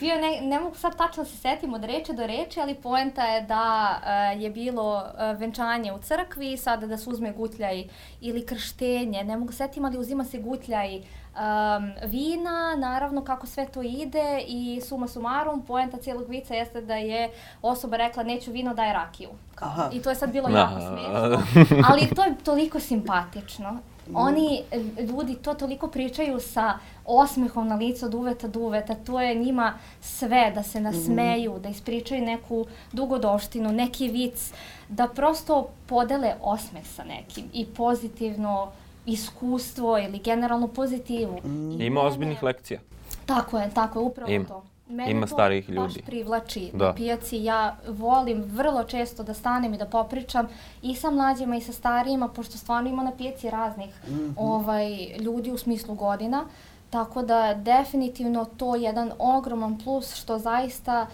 bio 0.00 0.14
ne, 0.14 0.40
ne 0.40 0.60
mogu 0.60 0.76
sad 0.76 0.96
tačno 0.96 1.22
da 1.22 1.28
se 1.28 1.36
setim 1.36 1.74
od 1.74 1.84
reči 1.84 2.12
do 2.12 2.26
reči, 2.26 2.60
ali 2.60 2.74
poenta 2.74 3.22
je 3.24 3.40
da 3.42 3.98
uh, 4.34 4.42
je 4.42 4.50
bilo 4.50 4.96
uh, 4.96 5.40
venčanje 5.40 5.92
u 5.92 5.98
crkvi 5.98 6.56
sada 6.56 6.86
da 6.86 6.96
se 6.96 7.10
uzme 7.10 7.32
gutljaj 7.32 7.84
ili 8.20 8.46
krštenje, 8.46 9.24
ne 9.24 9.36
mogu 9.36 9.52
setim, 9.52 9.84
ali 9.84 9.98
uzima 9.98 10.24
se 10.24 10.38
gutljaj 10.38 10.96
um, 10.96 11.92
vina, 12.10 12.76
naravno 12.76 13.24
kako 13.24 13.46
sve 13.46 13.66
to 13.66 13.82
ide 13.82 14.44
i 14.46 14.80
suma 14.88 15.08
sumarum, 15.08 15.62
poenta 15.66 15.96
cijelog 15.96 16.28
vica 16.28 16.54
jeste 16.54 16.80
da 16.80 16.94
je 16.94 17.30
osoba 17.62 17.96
rekla 17.96 18.22
neću 18.22 18.52
vino, 18.52 18.74
daj 18.74 18.92
rakiju. 18.92 19.30
Kao. 19.54 19.68
Aha. 19.68 19.90
I 19.92 20.02
to 20.02 20.10
je 20.10 20.16
sad 20.16 20.32
bilo 20.32 20.48
Da. 20.48 20.58
jako 20.58 20.80
smiješno. 20.80 21.42
Ali 21.90 22.08
to 22.16 22.24
je 22.24 22.34
toliko 22.44 22.80
simpatično. 22.80 23.78
Oni, 24.14 24.62
e, 24.70 25.02
ljudi, 25.02 25.34
to 25.34 25.54
toliko 25.54 25.88
pričaju 25.88 26.40
sa 26.40 26.78
osmehom 27.04 27.68
na 27.68 27.74
licu 27.74 28.06
od 28.06 28.14
uveta 28.14 28.48
do 28.48 28.60
uveta. 28.60 28.94
To 28.94 29.20
je 29.20 29.34
njima 29.34 29.78
sve, 30.00 30.52
da 30.54 30.62
se 30.62 30.80
nasmeju, 30.80 31.58
da 31.58 31.68
ispričaju 31.68 32.22
neku 32.22 32.66
dugodoštinu, 32.92 33.72
neki 33.72 34.08
vic, 34.08 34.52
da 34.88 35.08
prosto 35.08 35.68
podele 35.86 36.34
osmeh 36.40 36.86
sa 36.86 37.04
nekim 37.04 37.44
i 37.52 37.66
pozitivno 37.66 38.72
iskustvo 39.06 39.98
ili 39.98 40.18
generalnu 40.18 40.68
pozitivu. 40.68 41.40
Mm. 41.44 41.80
Ima 41.80 42.00
ozbiljnih 42.00 42.42
lekcija. 42.42 42.80
Tako 43.26 43.58
je, 43.58 43.70
tako 43.74 43.98
je, 43.98 44.04
upravo 44.04 44.32
Ima. 44.32 44.44
to. 44.44 44.64
Mene 44.88 45.10
Ima 45.10 45.20
to 45.20 45.34
starijih 45.34 45.66
baš 45.68 45.76
ljudi. 45.76 46.02
privlači 46.02 46.70
Da. 46.74 46.86
na 46.86 46.94
pijaci. 46.94 47.44
Ja 47.44 47.76
volim 47.88 48.42
vrlo 48.42 48.84
često 48.84 49.22
da 49.22 49.34
stanem 49.34 49.74
i 49.74 49.78
da 49.78 49.86
popričam 49.86 50.48
i 50.82 50.94
sa 50.94 51.10
mlađima 51.10 51.56
i 51.56 51.60
sa 51.60 51.72
starijima, 51.72 52.28
pošto 52.28 52.58
stvarno 52.58 52.90
ima 52.90 53.02
na 53.02 53.12
pijaci 53.12 53.50
raznih 53.50 53.94
ovaj, 54.36 55.16
ljudi 55.18 55.52
u 55.52 55.58
smislu 55.58 55.94
godina. 55.94 56.44
Tako 56.90 57.22
da 57.22 57.54
definitivno 57.54 58.44
to 58.44 58.74
je 58.76 58.82
jedan 58.82 59.12
ogroman 59.18 59.78
plus 59.78 60.14
što 60.14 60.38
zaista 60.38 61.06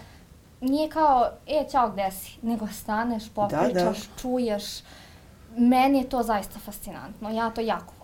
nije 0.61 0.89
kao, 0.89 1.29
e, 1.47 1.65
ćao, 1.71 1.89
gde 1.89 2.11
si? 2.11 2.37
Nego 2.41 2.67
staneš, 2.67 3.29
popričaš, 3.29 3.97
čuješ. 4.21 4.63
Meni 5.57 5.97
je 5.97 6.09
to 6.09 6.23
zaista 6.23 6.59
fascinantno. 6.59 7.29
Ja 7.29 7.49
to 7.49 7.61
jako 7.61 7.93
volim. 7.99 8.02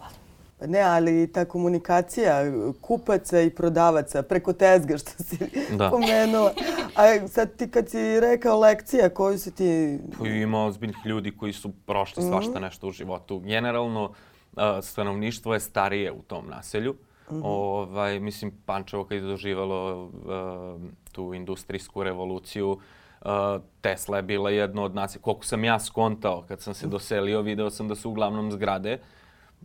Ne, 0.67 0.81
ali 0.81 1.31
ta 1.31 1.45
komunikacija 1.45 2.43
kupaca 2.81 3.41
i 3.41 3.49
prodavaca 3.49 4.23
preko 4.23 4.53
tezga 4.53 4.97
što 4.97 5.11
si 5.23 5.37
Da. 5.77 5.89
pomenula. 5.89 6.53
A 6.95 7.27
sad 7.27 7.55
ti 7.55 7.71
kad 7.71 7.89
si 7.89 8.19
rekao 8.19 8.59
lekcija, 8.59 9.09
koju 9.09 9.37
si 9.37 9.55
ti... 9.55 9.99
Pa 10.19 10.27
Ima 10.27 10.65
ozbiljnih 10.65 10.97
ljudi 11.05 11.37
koji 11.37 11.53
su 11.53 11.71
prošli 11.85 12.23
svašta 12.23 12.59
nešto 12.59 12.87
u 12.87 12.91
životu. 12.91 13.39
Generalno, 13.39 14.11
a, 14.55 14.81
stanovništvo 14.81 15.53
je 15.53 15.59
starije 15.59 16.11
u 16.11 16.21
tom 16.21 16.47
naselju. 16.47 16.95
ovaj, 17.43 18.19
mislim, 18.19 18.51
Pančevo 18.65 19.03
kad 19.05 19.17
je 19.17 19.21
doživalo 19.23 20.11
a, 20.27 20.77
tu 21.11 21.33
industrijsku 21.33 22.03
revoluciju, 22.03 22.77
a, 23.21 23.59
Tesla 23.81 24.17
je 24.17 24.23
bila 24.23 24.49
jedno 24.49 24.83
od 24.83 24.95
nas. 24.95 25.17
Koliko 25.21 25.45
sam 25.45 25.63
ja 25.63 25.79
skontao 25.79 26.43
kad 26.47 26.61
sam 26.61 26.73
se 26.73 26.87
doselio, 26.87 27.41
video 27.41 27.69
sam 27.69 27.87
da 27.87 27.95
su 27.95 28.09
uglavnom 28.09 28.51
zgrade. 28.51 28.99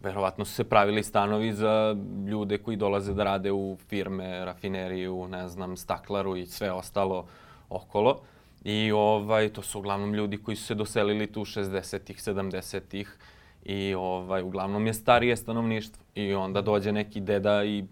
Verovatno 0.02 0.44
su 0.44 0.52
se 0.54 0.64
pravili 0.64 1.02
stanovi 1.02 1.52
za 1.52 1.96
ljude 2.26 2.58
koji 2.58 2.76
dolaze 2.76 3.14
da 3.14 3.24
rade 3.24 3.52
u 3.52 3.76
firme, 3.88 4.44
rafineriju, 4.44 5.28
ne 5.28 5.48
znam, 5.48 5.76
staklaru 5.76 6.36
i 6.36 6.46
sve 6.46 6.72
ostalo 6.72 7.26
okolo. 7.68 8.20
I 8.64 8.92
ovaj, 8.92 9.48
to 9.48 9.62
su 9.62 9.78
uglavnom 9.78 10.14
ljudi 10.14 10.36
koji 10.36 10.56
su 10.56 10.64
se 10.64 10.74
doselili 10.74 11.26
tu 11.26 11.40
60-ih, 11.40 12.16
70-ih 12.16 13.18
i 13.64 13.94
ovaj, 13.94 14.42
uglavnom 14.42 14.86
je 14.86 14.94
starije 14.94 15.36
stanovništvo. 15.36 16.02
I 16.14 16.34
onda 16.34 16.62
dođe 16.62 16.92
neki 16.92 17.20
deda 17.20 17.64
i 17.64 17.84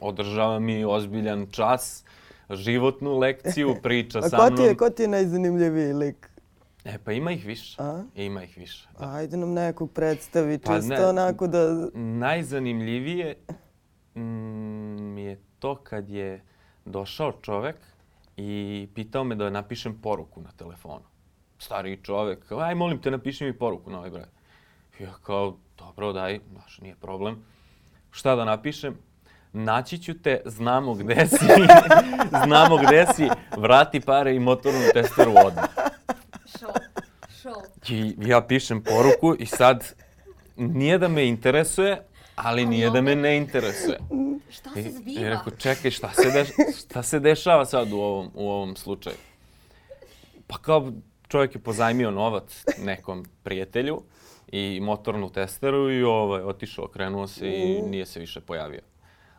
održava 0.00 0.58
mi 0.58 0.84
ozbiljan 0.84 1.46
čas, 1.50 2.04
životnu 2.50 3.18
lekciju, 3.18 3.76
priča 3.82 4.18
A 4.24 4.28
sa 4.28 4.36
ko 4.36 4.46
mnom. 4.46 4.56
ti 4.56 4.62
je, 4.62 4.76
ko 4.76 4.90
ti 4.90 5.02
je 5.02 5.08
najzanimljiviji 5.08 5.92
lik? 5.92 6.30
E, 6.84 6.98
pa 6.98 7.12
ima 7.12 7.32
ih 7.32 7.46
više. 7.46 7.82
A? 7.82 8.02
Ima 8.14 8.42
ih 8.42 8.58
više. 8.58 8.88
Da. 8.98 9.10
Ajde 9.14 9.36
nam 9.36 9.52
nekog 9.52 9.92
predstavi, 9.92 10.58
Pa 10.58 10.76
čisto 10.76 10.94
ne. 10.94 11.06
onako 11.06 11.46
da... 11.46 11.88
Najzanimljivije 11.94 13.36
mm, 14.14 14.20
mi 15.14 15.22
je 15.22 15.40
to 15.58 15.74
kad 15.74 16.10
je 16.10 16.44
došao 16.84 17.32
čovek 17.42 17.76
i 18.36 18.88
pitao 18.94 19.24
me 19.24 19.34
da 19.34 19.50
napišem 19.50 19.98
poruku 20.02 20.40
na 20.40 20.50
telefonu. 20.56 21.04
Stariji 21.58 21.96
čovek, 22.02 22.52
aj 22.52 22.74
molim 22.74 22.98
te 22.98 23.10
napiši 23.10 23.44
mi 23.44 23.58
poruku 23.58 23.90
na 23.90 23.98
ovaj 23.98 24.10
broj. 24.10 24.24
Ja 25.00 25.12
kao, 25.22 25.56
dobro, 25.78 26.12
daj, 26.12 26.40
znaš, 26.52 26.78
nije 26.78 26.94
problem. 26.94 27.44
Šta 28.10 28.36
da 28.36 28.44
napišem? 28.44 28.98
Naći 29.52 29.98
ću 29.98 30.22
te, 30.22 30.42
znamo 30.44 30.94
gde 30.94 31.26
si, 31.26 31.46
znamo 32.44 32.76
gde 32.76 33.06
si, 33.14 33.28
vrati 33.56 34.00
pare 34.00 34.34
i 34.34 34.40
motornu 34.40 34.80
testeru 34.94 35.32
odmah. 35.46 35.83
Show. 37.44 37.62
I 37.88 38.14
ja 38.28 38.40
pišem 38.40 38.82
poruku 38.82 39.34
i 39.38 39.46
sad 39.46 39.94
nije 40.56 40.98
da 40.98 41.08
me 41.08 41.28
interesuje, 41.28 42.02
ali 42.36 42.66
nije 42.66 42.90
da 42.90 43.00
me 43.00 43.16
ne 43.16 43.36
interesuje. 43.36 43.98
Šta 44.50 44.70
I, 44.76 44.82
se 44.82 44.88
i 44.88 44.92
zbiva? 44.92 45.28
rekao, 45.28 45.52
čekaj, 45.58 45.90
šta 45.90 46.10
se, 46.12 46.30
deš, 46.30 46.48
šta 46.78 47.02
se 47.02 47.20
dešava 47.20 47.64
sad 47.64 47.92
u 47.92 47.96
ovom, 47.96 48.30
u 48.34 48.50
ovom 48.50 48.76
slučaju? 48.76 49.16
Pa 50.46 50.58
kao 50.58 50.92
čovjek 51.28 51.54
je 51.54 51.60
pozajmio 51.60 52.10
novac 52.10 52.64
nekom 52.78 53.24
prijatelju 53.42 54.02
i 54.52 54.80
motornu 54.82 55.30
testeru 55.30 55.92
i 55.92 56.02
ovaj, 56.02 56.42
otišao, 56.42 56.84
okrenuo 56.84 57.26
se 57.26 57.48
i 57.48 57.82
nije 57.82 58.06
se 58.06 58.20
više 58.20 58.40
pojavio. 58.40 58.82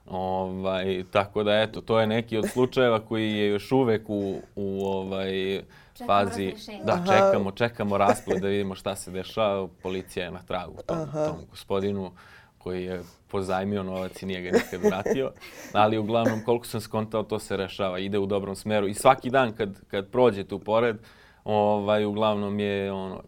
Ovaj, 0.06 1.04
tako 1.12 1.44
da 1.44 1.62
eto, 1.62 1.82
to 1.82 2.00
je 2.00 2.08
neki 2.08 2.38
od 2.38 2.50
slučajeva 2.50 3.06
koji 3.06 3.34
je 3.34 3.48
još 3.48 3.72
uvek 3.72 4.10
u, 4.10 4.42
u 4.56 4.86
ovaj, 4.86 5.62
Čekamo 5.98 6.08
fazi. 6.08 6.46
razrešenje. 6.46 6.84
Da, 6.84 6.94
Aha. 6.94 7.06
čekamo, 7.06 7.52
čekamo 7.52 7.98
rasplet 7.98 8.42
da 8.42 8.48
vidimo 8.48 8.76
šta 8.76 8.96
se 8.96 9.12
dešava. 9.12 9.68
Policija 9.84 10.26
je 10.26 10.32
na 10.32 10.40
tragu 10.48 10.82
tom, 10.86 10.98
Aha. 10.98 11.26
tom 11.26 11.38
gospodinu 11.50 12.12
koji 12.58 12.84
je 12.84 13.02
pozajmio 13.28 13.84
novac 13.84 14.22
i 14.22 14.26
nije 14.26 14.42
ga 14.42 14.52
nikad 14.52 14.82
vratio. 14.84 15.32
Ali 15.74 15.98
uglavnom, 15.98 16.44
koliko 16.46 16.66
sam 16.66 16.82
skontao, 16.82 17.24
to 17.24 17.40
se 17.40 17.58
rešava, 17.58 18.00
ide 18.00 18.20
u 18.20 18.26
dobrom 18.26 18.56
smeru. 18.56 18.88
I 18.88 18.94
svaki 18.94 19.30
dan 19.30 19.54
kad, 19.54 19.86
kad 19.88 20.08
prođe 20.08 20.44
tu 20.44 20.60
pored, 20.60 20.98
ovaj, 21.44 22.06
uglavnom 22.06 22.60
je 22.60 22.92
ono, 22.92 23.24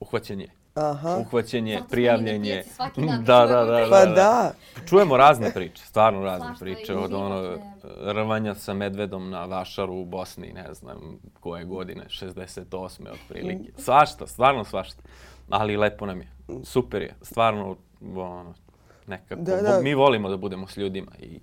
uhvaćenje. 0.00 0.55
Aha. 0.76 1.18
Na 1.78 1.86
prijavljenje. 1.90 2.64
svaki 2.74 3.00
dan 3.00 3.24
Da, 3.24 3.46
da, 3.46 3.64
da, 3.64 3.64
da. 3.64 3.86
Pa 3.90 4.04
da. 4.04 4.14
da. 4.14 4.52
Čujemo 4.86 5.16
razne 5.16 5.52
priče, 5.52 5.84
stvarno 5.86 6.24
razne 6.24 6.46
Svašta 6.46 6.64
priče. 6.64 6.94
Od 6.94 7.12
ono, 7.12 7.58
rvanja 8.04 8.54
sa 8.54 8.74
medvedom 8.74 9.30
na 9.30 9.44
vašaru 9.44 9.94
u 9.94 10.04
Bosni, 10.04 10.52
ne 10.52 10.74
znam 10.74 11.18
koje 11.40 11.64
godine, 11.64 12.04
68. 12.08 13.10
otprilike. 13.12 13.72
Svašta, 13.78 14.26
stvarno 14.26 14.64
svašta. 14.64 15.02
Ali 15.50 15.76
lepo 15.76 16.06
nam 16.06 16.20
je. 16.20 16.28
Super 16.64 17.02
je. 17.02 17.14
Stvarno, 17.22 17.76
ono, 18.16 18.54
nekako. 19.06 19.42
Da, 19.42 19.62
da. 19.62 19.80
Mi 19.82 19.94
volimo 19.94 20.28
da 20.28 20.36
budemo 20.36 20.66
s 20.66 20.76
ljudima 20.76 21.12
i 21.18 21.40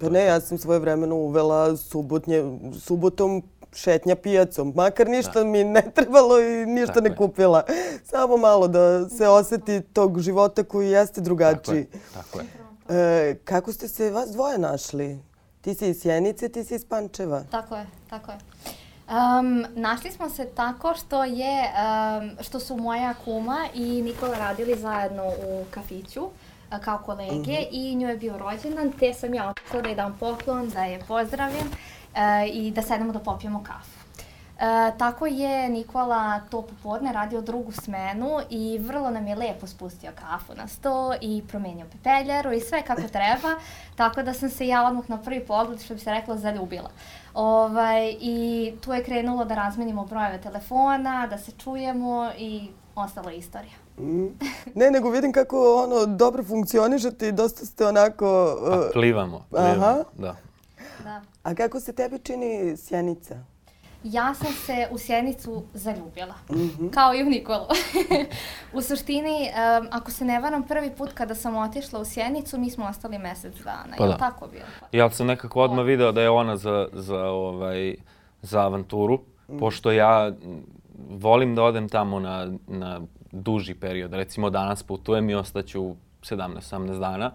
Pa 0.00 0.08
ne, 0.08 0.24
ja 0.24 0.40
sam 0.40 0.58
svoje 0.58 0.78
vremeno 0.78 1.14
uvela 1.14 1.76
subotnje, 1.76 2.42
subotom 2.80 3.42
šetnja 3.74 4.16
pijacom. 4.16 4.72
Makar 4.76 5.08
ništa 5.08 5.44
mi 5.44 5.64
ne 5.64 5.82
trebalo 5.94 6.40
i 6.40 6.66
ništa 6.66 6.92
Tako 6.92 7.04
ne 7.04 7.10
je. 7.10 7.16
kupila. 7.16 7.62
Samo 8.04 8.36
malo 8.36 8.68
da 8.68 9.08
se 9.08 9.28
oseti 9.28 9.80
tog 9.80 10.20
života 10.20 10.64
koji 10.64 10.90
jeste 10.90 11.14
tako 11.14 11.20
je. 11.20 11.24
drugačiji. 11.24 11.86
Tako 12.14 12.38
je. 12.38 12.46
E, 12.88 13.34
kako 13.44 13.72
ste 13.72 13.88
se 13.88 14.10
vas 14.10 14.30
dvoje 14.30 14.58
našli? 14.58 15.18
Ti 15.60 15.74
si 15.74 15.88
iz 15.88 16.00
Sjenice, 16.00 16.48
ti 16.48 16.64
si 16.64 16.74
iz 16.74 16.84
Pančeva. 16.84 17.42
Tako 17.50 17.76
je, 17.76 17.86
tako 18.10 18.30
je. 18.30 18.38
Um, 19.08 19.66
našli 19.74 20.10
smo 20.10 20.30
se 20.30 20.44
tako 20.44 20.94
što 20.94 21.24
je, 21.24 21.62
um, 21.62 22.30
što 22.40 22.60
su 22.60 22.76
moja 22.76 23.14
kuma 23.24 23.58
i 23.74 24.02
Nikola 24.02 24.38
radili 24.38 24.78
zajedno 24.78 25.24
u 25.28 25.64
kafiću 25.70 26.28
a, 26.70 26.78
kao 26.78 26.98
kolege 26.98 27.56
i 27.70 27.94
njoj 27.94 28.10
je 28.10 28.16
bio 28.16 28.38
rođendan, 28.38 28.92
te 29.00 29.14
sam 29.14 29.34
ja 29.34 29.50
otišla 29.50 29.82
da 29.82 29.88
je 29.88 29.94
dam 29.94 30.16
poklon, 30.20 30.68
da 30.68 30.84
je 30.84 31.00
pozdravim 31.08 31.70
e, 32.14 32.46
i 32.46 32.70
da 32.70 32.82
sedemo 32.82 33.12
da 33.12 33.18
popijemo 33.18 33.62
kafu. 33.62 34.04
E, 34.58 34.92
tako 34.98 35.26
je 35.26 35.68
Nikola 35.68 36.40
to 36.50 36.62
popodne 36.62 37.12
radio 37.12 37.40
drugu 37.40 37.72
smenu 37.72 38.38
i 38.50 38.78
vrlo 38.78 39.10
nam 39.10 39.26
je 39.26 39.34
lepo 39.34 39.66
spustio 39.66 40.10
kafu 40.14 40.54
na 40.56 40.68
sto 40.68 41.14
i 41.20 41.42
promenio 41.48 41.86
pepeljaru 41.92 42.52
i 42.52 42.60
sve 42.60 42.82
kako 42.82 43.02
treba, 43.02 43.54
tako 43.96 44.22
da 44.22 44.34
sam 44.34 44.50
se 44.50 44.66
ja 44.66 44.86
odmah 44.86 45.10
na 45.10 45.18
prvi 45.18 45.40
pogled, 45.40 45.82
što 45.82 45.94
bi 45.94 46.00
se 46.00 46.10
reklo, 46.10 46.36
zaljubila. 46.36 46.90
Ovaj, 47.34 48.16
I 48.20 48.72
tu 48.80 48.92
je 48.92 49.04
krenulo 49.04 49.44
da 49.44 49.54
razmenimo 49.54 50.04
brojeve 50.04 50.40
telefona, 50.40 51.26
da 51.26 51.38
se 51.38 51.52
čujemo 51.52 52.30
i 52.38 52.68
ostala 52.94 53.30
je 53.30 53.38
istorija. 53.38 53.74
Mm. 53.98 54.26
Ne, 54.74 54.90
nego 54.90 55.10
vidim 55.10 55.32
kako 55.32 55.84
ono 55.84 56.06
dobro 56.06 56.44
funkcionišete 56.44 57.28
i 57.28 57.32
dosta 57.32 57.66
ste 57.66 57.86
onako... 57.86 58.56
Pa 58.70 58.74
e, 58.74 58.92
plivamo. 58.92 59.44
plivamo. 59.50 59.84
Aha. 59.84 60.04
Da. 60.18 60.36
Da. 61.02 61.22
a 61.42 61.54
kako 61.54 61.80
se 61.80 61.92
tebi 61.92 62.18
čini 62.18 62.76
Sjenica? 62.76 63.34
Ja 64.04 64.34
sam 64.34 64.52
se 64.52 64.88
u 64.90 64.98
Sjenicu 64.98 65.62
zaljubila, 65.74 66.34
kao 66.94 67.14
i 67.14 67.22
u 67.22 67.26
Nikolu. 67.26 67.66
u 68.76 68.82
suštini, 68.82 69.44
em, 69.44 69.88
ako 69.90 70.10
se 70.10 70.24
ne 70.24 70.40
varam, 70.40 70.62
prvi 70.62 70.90
put 70.90 71.12
kada 71.12 71.34
sam 71.34 71.56
otišla 71.56 72.00
u 72.00 72.04
Sjenicu, 72.04 72.58
mi 72.58 72.70
smo 72.70 72.86
ostali 72.86 73.18
mesec 73.18 73.54
dana. 73.64 73.96
Pa 73.98 74.04
je 74.04 74.10
da. 74.10 74.16
tako 74.16 74.46
bilo? 74.46 74.64
Ja 74.92 75.10
sam 75.10 75.26
nekako 75.26 75.60
odmah 75.62 75.84
video 75.84 76.12
da 76.12 76.22
je 76.22 76.30
ona 76.30 76.56
za, 76.56 76.88
za, 76.92 77.24
ovaj, 77.24 77.94
za 78.42 78.60
avanturu, 78.60 79.20
pošto 79.58 79.92
ja 79.92 80.30
mm, 80.30 80.62
volim 81.10 81.54
da 81.54 81.62
odem 81.62 81.88
tamo 81.88 82.20
na, 82.20 82.52
na 82.66 83.00
duži 83.32 83.74
period. 83.74 84.12
Recimo 84.12 84.50
danas 84.50 84.82
putujem 84.82 85.30
i 85.30 85.34
ostaću 85.34 85.94
17-18 86.22 87.00
dana. 87.00 87.30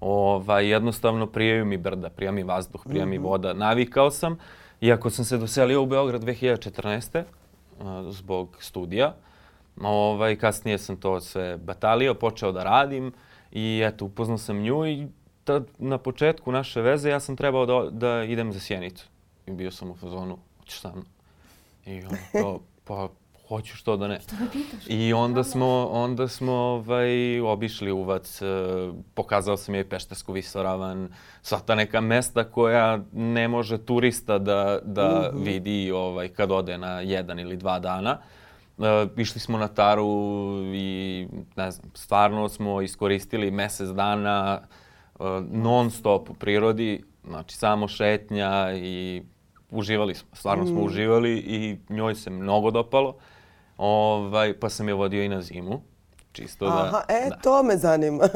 Ovaj, 0.00 0.70
jednostavno 0.70 1.26
prijaju 1.26 1.64
mi 1.64 1.76
brda, 1.76 2.10
prija 2.10 2.32
mi 2.32 2.42
vazduh, 2.42 2.82
prija 2.88 3.06
mi 3.06 3.18
voda. 3.18 3.52
Navikao 3.52 4.10
sam, 4.10 4.38
iako 4.80 5.10
sam 5.10 5.24
se 5.24 5.38
doselio 5.38 5.82
u 5.82 5.86
Beograd 5.86 6.22
2014. 6.22 7.22
a, 7.80 8.04
zbog 8.10 8.56
studija. 8.60 9.14
Ovaj, 9.80 10.36
kasnije 10.36 10.78
sam 10.78 10.96
to 10.96 11.20
sve 11.20 11.56
batalio, 11.56 12.14
počeo 12.14 12.52
da 12.52 12.62
radim 12.62 13.12
i 13.52 13.82
eto, 13.84 14.04
upoznao 14.04 14.38
sam 14.38 14.62
nju 14.62 14.86
i 14.86 15.06
tad, 15.44 15.66
na 15.78 15.98
početku 15.98 16.52
naše 16.52 16.80
veze 16.80 17.10
ja 17.10 17.20
sam 17.20 17.36
trebao 17.36 17.66
da, 17.66 17.90
da 17.90 18.24
idem 18.24 18.52
za 18.52 18.60
Sjenicu. 18.60 19.06
I 19.46 19.50
bio 19.50 19.70
sam 19.70 19.90
u 19.90 19.96
fazonu, 19.96 20.38
hoćeš 20.58 20.80
sa 20.80 20.92
mnom? 20.92 21.06
I 21.86 22.04
ona 22.04 22.18
kao, 22.32 22.60
pa 22.84 23.08
hoću 23.48 23.76
što 23.76 23.96
da 23.96 24.08
ne. 24.08 24.20
Što 24.20 24.34
me 24.40 24.50
pitaš? 24.52 24.84
I 24.86 25.12
onda 25.12 25.44
smo, 25.44 25.88
onda 25.92 26.28
smo 26.28 26.52
ovaj, 26.52 27.40
obišli 27.40 27.92
Uvac, 27.92 28.42
e, 28.42 28.46
pokazao 29.14 29.56
sam 29.56 29.74
joj 29.74 29.88
Peštersku 29.88 30.32
visoravan, 30.32 31.08
sva 31.42 31.58
ta 31.58 31.74
neka 31.74 32.00
mesta 32.00 32.44
koja 32.44 33.00
ne 33.12 33.48
može 33.48 33.78
turista 33.78 34.38
da, 34.38 34.78
da 34.84 35.30
Mhm. 35.34 35.42
vidi 35.42 35.90
ovaj, 35.90 36.28
kad 36.28 36.50
ode 36.52 36.78
na 36.78 37.00
jedan 37.00 37.38
ili 37.40 37.56
dva 37.56 37.78
dana. 37.78 38.18
E, 38.78 39.06
išli 39.16 39.40
smo 39.40 39.58
na 39.58 39.68
Taru 39.68 40.06
i 40.74 41.26
ne 41.56 41.70
znam, 41.70 41.90
stvarno 41.94 42.48
smo 42.48 42.82
iskoristili 42.82 43.50
mesec 43.50 43.88
dana 43.88 44.60
e, 44.60 45.24
non 45.50 45.90
stop 45.90 46.30
u 46.30 46.34
prirodi, 46.34 47.04
znači 47.24 47.56
samo 47.56 47.88
šetnja 47.88 48.72
i 48.76 49.22
uživali 49.70 50.14
smo, 50.14 50.28
stvarno 50.32 50.66
smo 50.66 50.80
uživali 50.80 51.36
i 51.38 51.78
njoj 51.88 52.14
se 52.14 52.30
mnogo 52.30 52.70
dopalo. 52.70 53.14
Ovaj, 53.78 54.54
pa 54.54 54.68
sam 54.68 54.88
je 54.88 54.94
vodio 54.94 55.22
i 55.22 55.28
na 55.28 55.42
zimu, 55.42 55.80
čisto 56.32 56.66
da, 56.66 56.72
Aha, 56.78 57.02
e, 57.08 57.28
da. 57.30 57.36
to 57.36 57.62
me 57.62 57.76
zanima. 57.76 58.28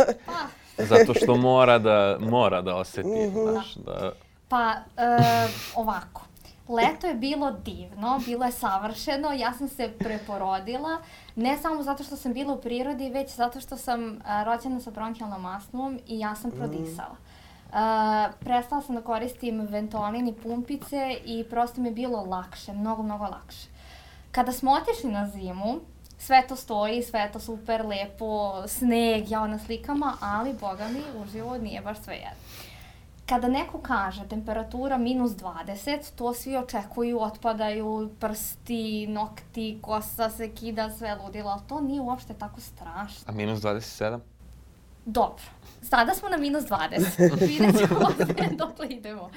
Zato 0.91 1.15
što 1.15 1.37
mora 1.37 1.79
da, 1.79 2.17
mora 2.21 2.63
da 2.63 2.77
oseti, 2.77 3.09
Mhm. 3.09 3.39
znaš, 3.43 3.75
da... 3.75 4.13
Pa, 4.49 4.73
e, 4.97 5.07
ovako. 5.77 6.23
Leto 6.69 7.07
je 7.07 7.15
bilo 7.15 7.51
divno, 7.53 8.21
bilo 8.27 8.45
je 8.45 8.53
savršeno, 8.53 9.33
ja 9.33 9.53
sam 9.53 9.69
se 9.69 9.93
preporodila, 9.99 10.99
ne 11.37 11.59
samo 11.59 11.83
zato 11.83 12.05
što 12.05 12.17
sam 12.17 12.33
bila 12.33 12.55
u 12.55 12.61
prirodi, 12.61 13.11
već 13.11 13.31
zato 13.31 13.61
što 13.61 13.77
sam 13.77 14.13
e, 14.13 14.19
rođena 14.45 14.81
sa 14.81 14.91
bronhijalnom 14.91 15.47
astmom 15.47 16.01
i 16.07 16.19
ja 16.19 16.35
sam 16.35 16.51
prodisala. 16.51 17.17
E, 17.69 17.77
prestala 18.41 18.83
sam 18.83 18.95
da 18.95 19.01
koristim 19.03 19.61
Ventolin 19.61 20.29
i 20.29 20.35
pumpice 20.35 20.97
i 21.25 21.45
prosto 21.45 21.81
mi 21.81 21.89
je 21.89 21.93
bilo 21.93 22.21
lakše, 22.21 22.73
mnogo, 22.73 23.03
mnogo 23.03 23.25
lakše. 23.25 23.69
Kada 24.33 24.53
smo 24.53 24.73
otišli 24.73 25.11
na 25.11 25.29
zimu, 25.29 25.81
sve 26.19 26.45
to 26.49 26.57
stoji, 26.57 27.03
sve 27.03 27.31
to 27.33 27.41
super, 27.41 27.87
lepo, 27.87 28.63
sneg, 28.67 29.31
jao 29.31 29.47
na 29.47 29.59
slikama, 29.59 30.17
ali, 30.21 30.53
boga 30.61 30.89
mi, 30.89 31.23
uživo 31.23 31.59
nije 31.59 31.81
baš 31.81 32.03
sve 32.05 32.15
jedno. 32.15 32.31
Kada 33.27 33.49
neko 33.49 33.79
kaže 33.79 34.29
temperatura 34.29 34.99
minus 34.99 35.33
20, 35.33 36.15
to 36.17 36.35
svi 36.35 36.57
očekuju, 36.57 37.21
otpadaju 37.21 38.11
prsti, 38.21 39.07
nokti, 39.07 39.79
kosa 39.83 40.31
se 40.31 40.51
kida, 40.55 40.91
sve 40.91 41.15
ludilo, 41.15 41.51
ali 41.51 41.61
to 41.69 41.81
nije 41.81 42.01
uopšte 42.01 42.35
tako 42.35 42.61
strašno. 42.61 43.25
A 43.27 43.33
minus 43.33 43.61
27? 43.61 44.19
Dobro, 45.05 45.45
sada 45.83 46.15
smo 46.15 46.29
na 46.29 46.37
minus 46.37 46.65
20, 46.65 47.37
vidjet 47.49 47.77
ćemo 47.79 48.09
dokle 48.59 48.87
idemo. 48.89 49.31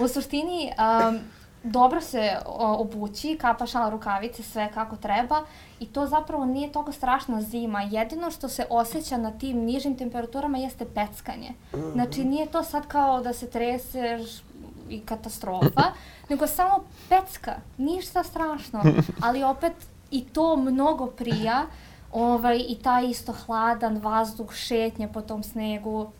U 0.00 0.08
suštini, 0.08 0.72
um, 1.10 1.20
dobro 1.62 2.00
se 2.00 2.36
obući, 2.56 3.38
kapa, 3.40 3.66
šal, 3.66 3.90
rukavice, 3.90 4.42
sve 4.42 4.70
kako 4.74 4.96
treba 4.96 5.40
i 5.80 5.86
to 5.86 6.06
zapravo 6.06 6.44
nije 6.44 6.72
toliko 6.72 6.92
strašna 6.92 7.42
zima. 7.42 7.82
Jedino 7.82 8.30
što 8.30 8.48
se 8.48 8.66
osjeća 8.70 9.16
na 9.16 9.30
tim 9.30 9.56
nižim 9.58 9.96
temperaturama 9.96 10.58
jeste 10.58 10.84
peckanje. 10.84 11.52
Znači 11.92 12.24
nije 12.24 12.46
to 12.46 12.62
sad 12.62 12.86
kao 12.86 13.20
da 13.20 13.32
se 13.32 13.50
treseš 13.50 14.42
i 14.88 15.00
katastrofa, 15.00 15.82
nego 16.30 16.46
samo 16.46 16.84
pecka, 17.08 17.54
ništa 17.78 18.24
strašno, 18.24 18.82
ali 19.20 19.42
opet 19.42 19.72
i 20.10 20.24
to 20.24 20.56
mnogo 20.56 21.06
prija, 21.06 21.66
ovaj, 22.12 22.64
i 22.68 22.76
taj 22.82 23.06
isto 23.06 23.32
hladan 23.32 23.98
vazduh, 23.98 24.52
šetnje 24.52 25.08
po 25.08 25.20
tom 25.20 25.42
snegu, 25.42 26.10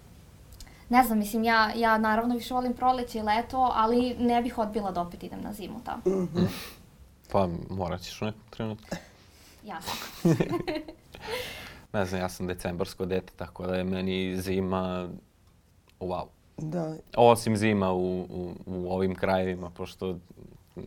Ne 0.92 1.04
znam, 1.04 1.18
mislim, 1.18 1.44
ja, 1.44 1.72
ja 1.76 1.98
naravno 1.98 2.34
više 2.34 2.54
volim 2.54 2.74
proleće 2.74 3.18
i 3.18 3.22
leto, 3.22 3.70
ali 3.74 4.14
ne 4.14 4.42
bih 4.42 4.58
odbila 4.58 4.90
da 4.90 5.00
opet 5.00 5.22
idem 5.22 5.40
na 5.40 5.52
zimu 5.52 5.80
tamo. 5.84 6.02
Pa 7.32 7.48
morat 7.70 8.00
ćeš 8.00 8.22
u 8.22 8.24
nekom 8.24 8.42
trenutku. 8.50 8.96
Jasno. 9.64 9.92
Ne 11.92 12.04
znam, 12.04 12.20
ja 12.20 12.28
sam 12.28 12.46
decembarsko 12.46 13.06
dete, 13.06 13.32
tako 13.36 13.66
da 13.66 13.74
je 13.74 13.84
meni 13.84 14.36
zima 14.36 15.08
wow. 16.00 16.26
Da. 16.56 16.94
Osim 17.16 17.56
zima 17.56 17.92
u, 17.92 18.20
u, 18.20 18.54
u 18.66 18.92
ovim 18.92 19.14
krajevima, 19.14 19.70
pošto 19.70 20.18
mm, 20.76 20.80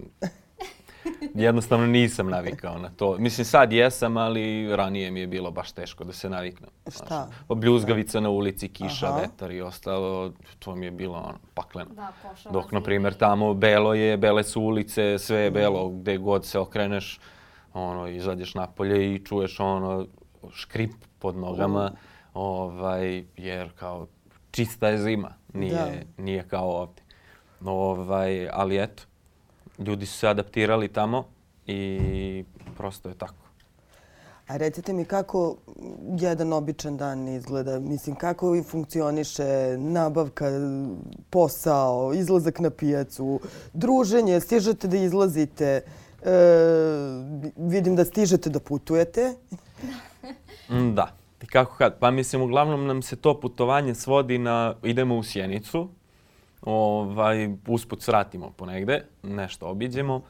jednostavno 1.33 1.87
nisam 1.87 2.29
navikao 2.29 2.77
na 2.79 2.89
to. 2.89 3.17
Mislim, 3.17 3.45
sad 3.45 3.73
jesam, 3.73 4.17
ali 4.17 4.75
ranije 4.75 5.11
mi 5.11 5.19
je 5.19 5.27
bilo 5.27 5.51
baš 5.51 5.71
teško 5.71 6.03
da 6.03 6.13
se 6.13 6.29
naviknem. 6.29 6.69
Šta? 6.91 7.05
Znaš, 7.05 7.35
pa 7.47 7.55
bljuzgavica 7.55 8.19
na 8.19 8.29
ulici, 8.29 8.67
kiša, 8.67 9.07
Aha. 9.07 9.19
vetar 9.19 9.51
i 9.51 9.61
ostalo, 9.61 10.31
to 10.59 10.75
mi 10.75 10.85
je 10.85 10.91
bilo 10.91 11.17
ono, 11.17 11.39
pakleno. 11.53 11.89
Da, 11.95 12.13
Dok, 12.51 12.71
na 12.71 12.81
primjer, 12.81 13.13
tamo 13.13 13.53
belo 13.53 13.93
je, 13.93 14.17
bele 14.17 14.43
su 14.43 14.61
ulice, 14.61 15.17
sve 15.19 15.39
je 15.39 15.51
belo, 15.51 15.89
gde 15.89 16.17
god 16.17 16.45
se 16.45 16.59
okreneš, 16.59 17.19
ono, 17.73 18.07
izađeš 18.07 18.53
napolje 18.53 19.15
i 19.15 19.25
čuješ 19.25 19.59
ono, 19.59 20.05
škrip 20.53 20.91
pod 21.19 21.37
nogama, 21.37 21.91
ovaj, 22.33 23.23
jer 23.37 23.71
kao 23.75 24.07
čista 24.51 24.87
je 24.87 24.97
zima, 24.97 25.33
nije, 25.53 26.05
nije 26.17 26.43
kao 26.47 26.69
ovdje. 26.69 27.03
Ovaj, 27.65 28.49
ali 28.49 28.83
eto, 28.83 29.03
ljudi 29.79 30.05
su 30.05 30.17
se 30.17 30.27
adaptirali 30.27 30.87
tamo 30.87 31.25
i 31.67 32.43
prosto 32.77 33.09
je 33.09 33.15
tako. 33.15 33.45
A 34.47 34.57
recite 34.57 34.93
mi 34.93 35.05
kako 35.05 35.55
jedan 36.19 36.53
običan 36.53 36.97
dan 36.97 37.27
izgleda? 37.27 37.79
Mislim, 37.79 38.15
kako 38.15 38.63
funkcioniše 38.63 39.77
nabavka, 39.77 40.45
posao, 41.29 42.13
izlazak 42.13 42.59
na 42.59 42.69
pijacu, 42.69 43.39
druženje, 43.73 44.39
stižete 44.39 44.87
da 44.87 44.97
izlazite, 44.97 45.65
e, 45.65 46.31
vidim 47.57 47.95
da 47.95 48.05
stižete 48.05 48.49
da 48.49 48.59
putujete. 48.59 49.33
Da. 50.95 51.11
Kako 51.51 51.75
kad? 51.77 51.99
Pa 51.99 52.11
mislim, 52.11 52.41
uglavnom 52.41 52.85
nam 52.85 53.01
se 53.01 53.15
to 53.15 53.39
putovanje 53.39 53.95
svodi 53.95 54.37
na 54.37 54.75
idemo 54.83 55.17
u 55.17 55.23
Sjenicu, 55.23 55.89
ovaj, 56.61 57.49
usput 57.67 58.01
svratimo 58.01 58.51
ponegde, 58.51 59.05
nešto 59.23 59.67
obiđemo, 59.67 60.21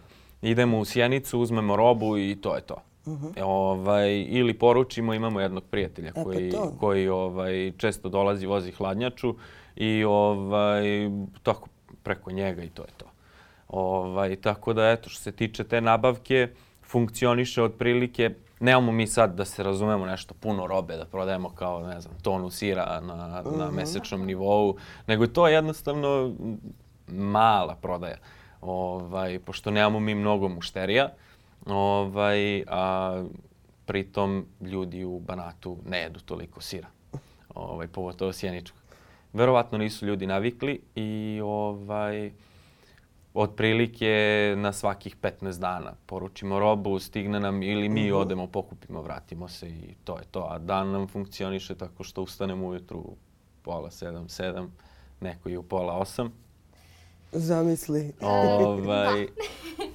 idemo 0.42 0.80
u 0.80 0.86
Sjenicu, 0.86 1.40
uzmemo 1.40 1.76
robu 1.76 2.18
i 2.18 2.38
to 2.42 2.56
je 2.56 2.62
to. 2.62 2.76
ovaj, 3.44 4.26
ili 4.30 4.54
poručimo, 4.54 5.14
imamo 5.14 5.40
jednog 5.40 5.64
prijatelja 5.64 6.12
pa 6.16 6.24
koji, 6.24 6.52
to. 6.52 6.74
koji 6.80 7.10
ovaj, 7.10 7.72
često 7.78 8.10
dolazi, 8.10 8.46
vozi 8.46 8.72
hladnjaču 8.72 9.36
i 9.76 10.04
ovaj, 10.04 10.84
tako 11.44 11.68
preko 12.04 12.32
njega 12.32 12.64
i 12.64 12.70
to 12.70 12.82
je 12.82 12.92
to. 12.98 13.06
Ovaj, 13.68 14.36
tako 14.36 14.74
da, 14.74 14.92
eto, 14.92 15.10
što 15.10 15.22
se 15.22 15.32
tiče 15.32 15.64
te 15.64 15.82
nabavke, 15.82 16.48
funkcioniše 16.84 17.64
otprilike, 17.64 18.30
nemamo 18.60 18.92
mi 18.92 19.08
sad 19.08 19.36
da 19.36 19.46
se 19.46 19.64
razumemo 19.64 20.06
nešto 20.06 20.34
puno 20.34 20.68
robe, 20.68 20.98
da 20.98 21.06
prodajemo 21.06 21.50
kao, 21.50 21.88
ne 21.88 22.02
znam, 22.02 22.16
tonu 22.22 22.50
sira 22.50 23.02
na, 23.02 23.44
na 23.58 23.72
mesečnom 23.72 24.26
nivou, 24.26 24.76
nego 25.08 25.24
je 25.24 25.34
to 25.34 25.48
jednostavno 25.48 26.34
mala 27.08 27.76
prodaja. 27.76 28.18
Ovaj, 28.62 29.40
pošto 29.40 29.72
nemamo 29.72 30.00
mi 30.00 30.16
mnogo 30.16 30.48
mušterija, 30.48 31.10
ovaj, 31.66 32.64
a 32.68 33.24
pritom 33.86 34.46
ljudi 34.62 35.04
u 35.04 35.20
Banatu 35.20 35.78
ne 35.90 36.00
jedu 36.00 36.20
toliko 36.20 36.62
sira, 36.62 36.88
ovaj, 37.56 37.88
pogotovo 37.88 38.34
sjeničkog. 38.34 38.82
Verovatno 39.34 39.78
nisu 39.78 40.06
ljudi 40.06 40.28
navikli 40.28 40.82
i 40.96 41.42
ovaj, 41.44 42.32
otprilike 43.36 44.54
na 44.58 44.74
svakih 44.74 45.18
15 45.22 45.60
dana 45.60 45.94
poručimo 46.06 46.60
robu, 46.60 47.00
stigne 47.00 47.40
nam 47.40 47.64
ili 47.64 47.90
mi 47.90 48.12
odemo, 48.12 48.48
pokupimo, 48.48 49.02
vratimo 49.02 49.48
se 49.48 49.70
i 49.70 49.96
to 50.04 50.18
je 50.18 50.24
to. 50.32 50.48
A 50.50 50.60
dan 50.60 50.92
nam 50.92 51.08
funkcioniše 51.08 51.76
tako 51.76 52.04
što 52.04 52.22
ustanemo 52.22 52.68
ujutru 52.68 53.00
u 53.00 53.18
pola 53.62 53.92
sedam, 53.92 54.30
sedam, 54.30 54.76
neko 55.22 55.50
i 55.50 55.58
u 55.58 55.64
pola 55.64 55.94
osam. 55.94 56.34
Zamisli. 57.32 58.14
Ovaj, 58.22 59.28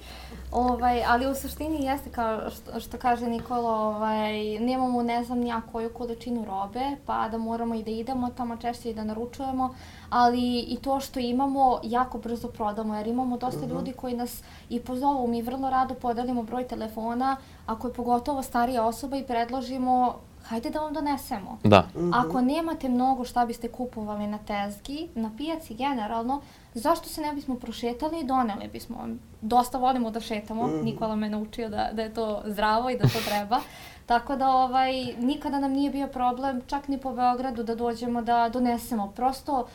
Ovaj, 0.51 1.03
ali 1.07 1.27
u 1.27 1.35
suštini 1.35 1.85
jeste 1.85 2.09
kao 2.09 2.49
što, 2.49 2.79
što 2.79 2.97
kaže 2.97 3.27
Nikola, 3.27 3.71
ovaj, 3.71 4.59
nemamo 4.59 5.03
ne 5.03 5.23
znam 5.23 5.39
nija 5.39 5.61
koju 5.71 5.93
količinu 5.93 6.45
robe, 6.45 6.97
pa 7.05 7.29
da 7.29 7.37
moramo 7.37 7.75
i 7.75 7.83
da 7.83 7.91
idemo 7.91 8.29
tamo 8.37 8.57
češće 8.57 8.89
i 8.89 8.93
da 8.93 9.03
naručujemo, 9.03 9.75
ali 10.09 10.59
i 10.59 10.77
to 10.81 10.99
što 10.99 11.19
imamo 11.19 11.79
jako 11.83 12.17
brzo 12.17 12.47
prodamo, 12.47 12.95
jer 12.95 13.07
imamo 13.07 13.37
dosta 13.37 13.65
ljudi 13.65 13.93
koji 13.93 14.15
nas 14.15 14.43
i 14.69 14.79
pozovu, 14.79 15.27
mi 15.27 15.41
vrlo 15.41 15.69
rado 15.69 15.93
podelimo 15.93 16.43
broj 16.43 16.67
telefona, 16.67 17.37
ako 17.65 17.87
je 17.87 17.93
pogotovo 17.93 18.43
starija 18.43 18.85
osoba 18.85 19.17
i 19.17 19.27
predložimo 19.27 20.15
hajde 20.43 20.69
da 20.69 20.79
vam 20.79 20.93
donesemo. 20.93 21.57
da, 21.63 21.87
Ako 22.13 22.41
nemate 22.41 22.89
mnogo 22.89 23.25
šta 23.25 23.45
biste 23.45 23.67
kupovali 23.67 24.27
na 24.27 24.37
tezgi, 24.37 25.07
na 25.15 25.31
pijaci 25.37 25.73
generalno, 25.73 26.41
zašto 26.73 27.09
se 27.09 27.21
ne 27.21 27.33
bismo 27.33 27.55
prošetali 27.55 28.19
i 28.19 28.23
doneli 28.23 28.67
bismo 28.67 28.97
vam? 28.97 29.19
Dosta 29.41 29.77
volimo 29.77 30.11
da 30.11 30.19
šetamo, 30.19 30.67
Nikola 30.67 31.15
me 31.15 31.29
naučio 31.29 31.69
da, 31.69 31.89
da 31.93 32.01
je 32.01 32.13
to 32.13 32.41
zdravo 32.45 32.89
i 32.89 32.97
da 32.97 33.03
to 33.03 33.19
treba. 33.27 33.59
Tako 34.05 34.35
da 34.35 34.49
ovaj, 34.49 34.91
nikada 35.15 35.59
nam 35.59 35.71
nije 35.71 35.91
bio 35.91 36.07
problem, 36.07 36.61
čak 36.67 36.87
ni 36.87 36.97
po 36.97 37.13
Beogradu, 37.13 37.63
da 37.63 37.75
dođemo 37.75 38.21
da 38.21 38.49
donesemo. 38.49 39.07
Prosto, 39.07 39.51
št- 39.51 39.65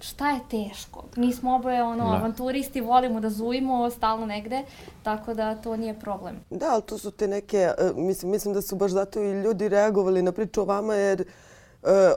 šta 0.00 0.30
je 0.30 0.40
teško? 0.50 1.04
Mi 1.16 1.32
smo 1.32 1.54
oboje 1.54 1.82
ono, 1.82 2.04
Da. 2.04 2.16
avanturisti, 2.16 2.80
volimo 2.80 3.20
da 3.20 3.30
zujimo 3.30 3.90
stalno 3.90 4.26
negde, 4.26 4.62
tako 5.02 5.34
da 5.34 5.54
to 5.54 5.76
nije 5.76 6.00
problem. 6.00 6.36
Da, 6.50 6.66
ali 6.72 6.82
to 6.82 6.98
su 6.98 7.10
te 7.10 7.28
neke, 7.28 7.56
e, 7.56 7.90
mislim, 7.94 8.30
mislim 8.32 8.54
da 8.54 8.62
su 8.62 8.76
baš 8.76 8.90
zato 8.90 9.20
i 9.22 9.42
ljudi 9.42 9.68
reagovali 9.68 10.22
na 10.22 10.32
priču 10.32 10.62
o 10.62 10.64
vama 10.64 10.94
jer 10.94 11.20
e, 11.20 11.26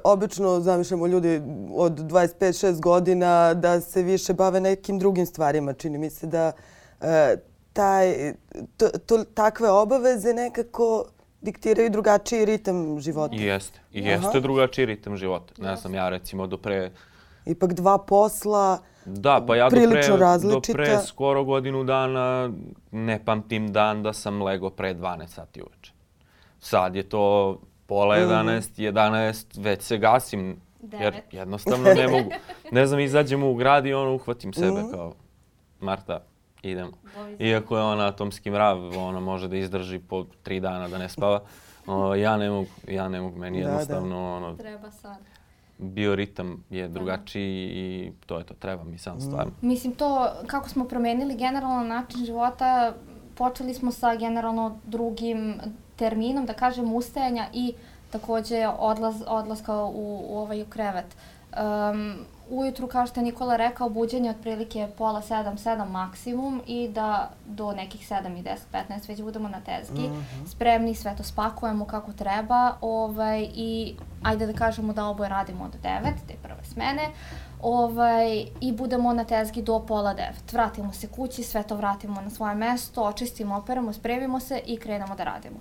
obično 0.04 0.60
zamišljamo 0.60 1.08
ljudi 1.08 1.42
od 1.74 2.00
25-6 2.00 2.80
godina 2.80 3.54
da 3.54 3.82
se 3.82 4.04
više 4.04 4.34
bave 4.34 4.60
nekim 4.60 5.00
drugim 5.00 5.26
stvarima. 5.26 5.74
Čini 5.74 5.98
mi 5.98 6.10
se 6.10 6.28
da 6.28 6.52
e, 7.02 7.38
taj, 7.74 8.34
to, 8.78 8.90
to, 9.06 9.24
takve 9.24 9.70
obaveze 9.70 10.34
nekako 10.34 11.06
diktiraju 11.42 11.90
drugačiji 11.90 12.46
ritam 12.46 13.00
života. 13.00 13.36
I 13.36 13.44
jeste. 13.44 13.80
I 13.92 14.02
Aha. 14.02 14.10
jeste 14.10 14.40
drugačiji 14.40 14.86
ritam 14.86 15.18
života. 15.18 15.54
Ne 15.58 15.76
znam, 15.76 15.94
ja 15.94 16.10
recimo 16.10 16.48
do 16.48 16.58
pre... 16.58 16.92
Ipak 17.46 17.74
dva 17.74 17.98
posla, 18.00 18.80
Da, 19.06 19.42
pa 19.42 19.56
ja 19.56 19.66
do 19.66 19.76
pre, 19.82 20.08
do 20.44 20.62
pre 20.64 20.98
skoro 21.00 21.44
godinu 21.44 21.84
dana 21.84 22.52
ne 22.92 23.20
pamtim 23.20 23.68
dan 23.70 24.04
da 24.04 24.14
sam 24.14 24.42
lego 24.42 24.70
pre 24.70 24.94
12 24.94 25.28
sati 25.28 25.62
uveče. 25.62 25.94
Sad 26.60 26.96
je 26.96 27.04
to 27.04 27.58
pola 27.86 28.16
Mhm. 28.16 28.24
11, 28.24 28.80
11, 28.80 29.58
već 29.58 29.82
se 29.82 29.98
gasim. 29.98 30.58
Jer 30.94 31.22
jednostavno 31.32 31.94
ne 31.94 32.08
mogu. 32.10 32.30
Ne 32.72 32.86
znam, 32.86 33.00
izađem 33.00 33.44
u 33.44 33.54
grad 33.56 33.86
i 33.86 33.94
ono 33.94 34.16
uhvatim 34.16 34.54
sebe 34.54 34.80
Mhm. 34.80 34.92
kao 34.92 35.14
Marta, 35.80 36.20
idemo. 36.62 36.92
Iako 37.40 37.78
je 37.78 37.84
ona 37.84 38.08
atomski 38.08 38.52
mrav, 38.52 38.78
ona 39.00 39.20
može 39.20 39.48
da 39.48 39.56
izdrži 39.58 40.00
po 40.00 40.26
tri 40.44 40.60
dana 40.60 40.88
da 40.88 40.98
ne 40.98 41.10
spava. 41.10 41.42
O, 41.88 42.16
ja 42.16 42.38
ne 42.38 42.50
mogu, 42.50 42.68
ja 42.88 43.10
ne 43.10 43.22
mogu, 43.22 43.38
meni 43.38 43.58
Da, 43.58 43.64
da. 43.64 43.72
jednostavno 43.72 44.36
ono, 44.36 44.56
Treba 44.56 44.92
sad. 44.92 45.18
Bioritam 45.78 46.64
je 46.70 46.88
drugačiji 46.88 47.70
i 47.74 48.12
to 48.26 48.38
je 48.38 48.44
to, 48.44 48.54
treba 48.54 48.84
mi 48.84 48.98
sam 48.98 49.22
stvarno. 49.22 49.52
Mislim, 49.62 49.96
to 49.96 50.30
kako 50.48 50.70
smo 50.70 50.86
promenili 50.86 51.36
generalno 51.36 51.84
način 51.84 52.26
života, 52.26 52.94
počeli 53.36 53.74
smo 53.74 53.92
sa 53.92 54.16
generalno 54.16 54.78
drugim 54.86 55.56
terminom, 55.96 56.46
da 56.46 56.54
kažem, 56.54 56.94
ustajanja 56.94 57.48
i 57.54 57.74
takođe 58.10 58.68
odlaz, 58.80 59.24
odlaska 59.28 59.84
u, 59.84 60.26
u, 60.30 60.38
ovaj, 60.38 60.62
u 60.62 60.66
krevet. 60.66 61.06
Um, 61.54 62.16
ujutru, 62.54 62.88
kao 62.88 63.08
što 63.08 63.20
je 63.20 63.24
Nikola 63.24 63.56
rekao, 63.56 63.90
buđenje 63.90 64.30
otprilike 64.30 64.88
pola 64.98 65.22
sedam, 65.22 65.58
sedam 65.58 65.92
maksimum 65.92 66.62
i 66.68 66.88
da 66.88 67.30
do 67.46 67.72
nekih 67.72 68.08
sedam 68.08 68.38
i 68.38 68.42
deset, 68.42 68.68
petnaest 68.72 69.08
već 69.08 69.22
budemo 69.22 69.50
na 69.50 69.62
tezgi, 69.62 70.10
spremni, 70.48 70.96
sve 70.96 71.16
to 71.16 71.24
spakujemo 71.24 71.86
kako 71.86 72.14
treba 72.14 72.76
ovaj, 72.82 73.48
i 73.56 73.96
ajde 74.24 74.48
da 74.48 74.54
kažemo 74.54 74.94
da 74.94 75.06
oboje 75.06 75.30
radimo 75.30 75.64
od 75.64 75.76
devet, 75.84 76.16
te 76.28 76.34
prve 76.44 76.64
smene, 76.64 77.10
ovaj, 77.62 78.46
i 78.62 78.72
budemo 78.72 79.14
na 79.14 79.24
tezgi 79.24 79.62
do 79.62 79.80
pola 79.80 80.14
devet. 80.14 80.54
Vratimo 80.54 80.94
se 80.94 81.08
kući, 81.08 81.44
sve 81.44 81.64
to 81.64 81.76
vratimo 81.76 82.22
na 82.22 82.30
svoje 82.30 82.56
mesto, 82.56 83.04
očistimo, 83.04 83.58
operamo, 83.58 83.94
spremimo 83.94 84.40
se 84.40 84.62
i 84.66 84.78
krenemo 84.78 85.16
da 85.16 85.24
radimo. 85.24 85.58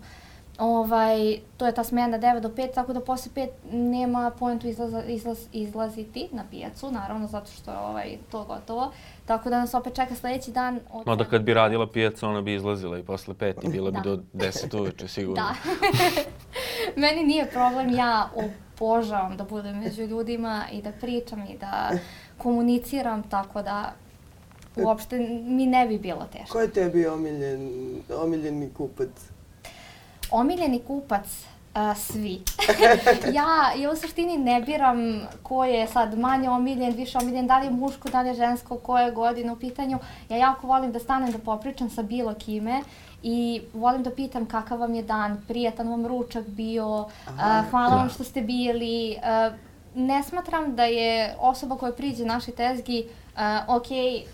Ovaj, 0.58 1.36
to 1.56 1.66
je 1.66 1.74
ta 1.74 1.84
smena 1.84 2.18
9 2.18 2.40
do 2.40 2.48
5, 2.48 2.74
tako 2.74 2.92
da 2.92 3.00
posle 3.00 3.32
5 3.34 3.48
nema 3.72 4.30
poentu 4.38 4.66
izlaza, 4.68 5.04
izlaz, 5.04 5.38
izlaziti 5.52 6.28
na 6.32 6.44
pijacu, 6.50 6.90
naravno 6.90 7.26
zato 7.26 7.50
što 7.52 7.70
je 7.70 7.78
ovaj, 7.78 8.16
to 8.30 8.44
gotovo. 8.44 8.92
Tako 9.26 9.50
da 9.50 9.58
nas 9.60 9.74
opet 9.74 9.94
čeka 9.94 10.14
sledeći 10.14 10.50
dan. 10.50 10.80
Od 10.92 11.06
Mada 11.06 11.24
kad 11.24 11.42
bi 11.42 11.54
radila 11.54 11.86
pijaca, 11.86 12.28
ona 12.28 12.40
bi 12.40 12.54
izlazila 12.54 12.98
i 12.98 13.02
posle 13.02 13.34
pet 13.34 13.64
i 13.64 13.68
bila 13.68 13.90
bi 13.90 13.96
Da. 13.96 14.02
do 14.02 14.22
deset 14.32 14.74
uveče 14.74 15.08
sigurno. 15.08 15.34
Da. 15.42 15.54
Meni 17.02 17.24
nije 17.24 17.46
problem, 17.46 17.94
ja 17.94 18.28
obožavam 18.34 19.36
da 19.36 19.44
budem 19.44 19.78
među 19.78 20.02
ljudima 20.02 20.62
i 20.72 20.82
da 20.82 20.92
pričam 20.92 21.42
i 21.42 21.56
da 21.60 21.90
komuniciram, 22.38 23.22
tako 23.22 23.62
da 23.62 23.92
uopšte 24.76 25.18
mi 25.44 25.66
ne 25.66 25.86
bi 25.86 25.98
bilo 25.98 26.26
teško. 26.32 26.52
ko 26.52 26.60
je 26.60 26.70
tebi 26.70 27.06
omiljen, 27.06 27.70
omiljeni 28.22 28.70
kupac? 28.76 29.08
Omiljeni 30.32 30.82
kupac, 30.86 31.46
a, 31.74 31.94
svi. 31.94 32.42
ja, 33.36 33.72
ja 33.82 33.90
u 33.90 33.96
suštini 33.96 34.36
ne 34.36 34.60
biram 34.60 35.20
ko 35.42 35.64
je 35.64 35.86
sad 35.86 36.18
manje 36.18 36.48
omiljen, 36.50 36.94
više 36.94 37.18
omiljen, 37.18 37.46
da 37.46 37.58
li 37.58 37.66
je 37.66 37.70
muško, 37.70 38.08
da 38.08 38.22
li 38.22 38.28
je 38.28 38.34
žensko, 38.34 38.78
koje 38.78 39.04
je 39.04 39.10
godine 39.10 39.52
u 39.52 39.56
pitanju. 39.56 39.98
Ja 40.28 40.36
jako 40.36 40.66
volim 40.66 40.92
da 40.92 40.98
stanem 40.98 41.32
da 41.32 41.38
popričam 41.38 41.90
sa 41.90 42.02
bilo 42.02 42.34
kime 42.34 42.82
i 43.22 43.62
volim 43.74 44.02
da 44.02 44.10
pitam 44.10 44.46
kakav 44.46 44.80
vam 44.80 44.94
je 44.94 45.02
dan, 45.02 45.42
prijatan 45.48 45.88
vam 45.88 46.06
ručak 46.06 46.46
bio, 46.46 47.06
a, 47.40 47.62
hvala 47.70 47.96
vam 47.96 48.08
što 48.08 48.24
ste 48.24 48.40
bili. 48.40 49.16
A, 49.22 49.50
ne 49.94 50.22
smatram 50.22 50.76
da 50.76 50.84
je 50.84 51.34
osoba 51.38 51.76
koja 51.76 51.92
priđe 51.92 52.24
našoj 52.24 52.54
tezgi 52.54 53.08
a, 53.36 53.64
ok, 53.68 53.86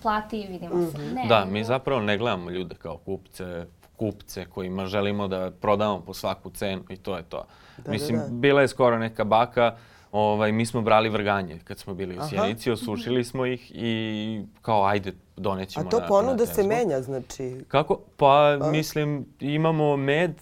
plati, 0.03 0.47
vidimo 0.51 0.91
se. 0.91 0.99
Ne, 0.99 1.27
Da, 1.29 1.45
mi 1.45 1.65
zapravo 1.65 2.01
ne 2.01 2.19
gledamo 2.19 2.51
ljude 2.51 2.75
kao 2.75 2.97
kupce, 2.97 3.67
kupce 3.99 4.45
kojima 4.45 4.87
želimo 4.87 5.29
da 5.29 5.51
prodamo 5.61 6.01
po 6.01 6.15
svaku 6.15 6.51
cenu 6.51 6.83
i 6.89 6.97
to 6.97 7.17
je 7.17 7.23
to. 7.23 7.45
Da, 7.85 7.91
Mislim, 7.91 8.19
da, 8.19 8.25
da. 8.25 8.31
bila 8.31 8.61
je 8.61 8.69
skoro 8.69 8.99
neka 8.99 9.25
baka, 9.25 9.77
ovaj, 10.13 10.53
mi 10.53 10.67
smo 10.67 10.83
brali 10.83 11.09
vrganje 11.09 11.59
kad 11.65 11.79
smo 11.79 11.95
bili 11.95 12.19
u. 12.19 12.23
Sjenici, 12.29 12.71
osušili 12.71 13.25
smo 13.25 13.47
ih 13.47 13.73
i 13.75 14.43
kao 14.63 14.85
ajde 14.85 15.13
donećemo 15.37 15.87
A 15.87 15.91
to 15.91 16.01
na, 16.01 16.07
ponuda 16.07 16.45
na 16.45 16.47
se 16.47 16.63
menja, 16.63 17.03
znači... 17.03 17.65
Kako? 17.69 18.01
Pa, 18.17 18.59
mislim, 18.73 19.27
imamo 19.41 19.97
med 19.97 20.33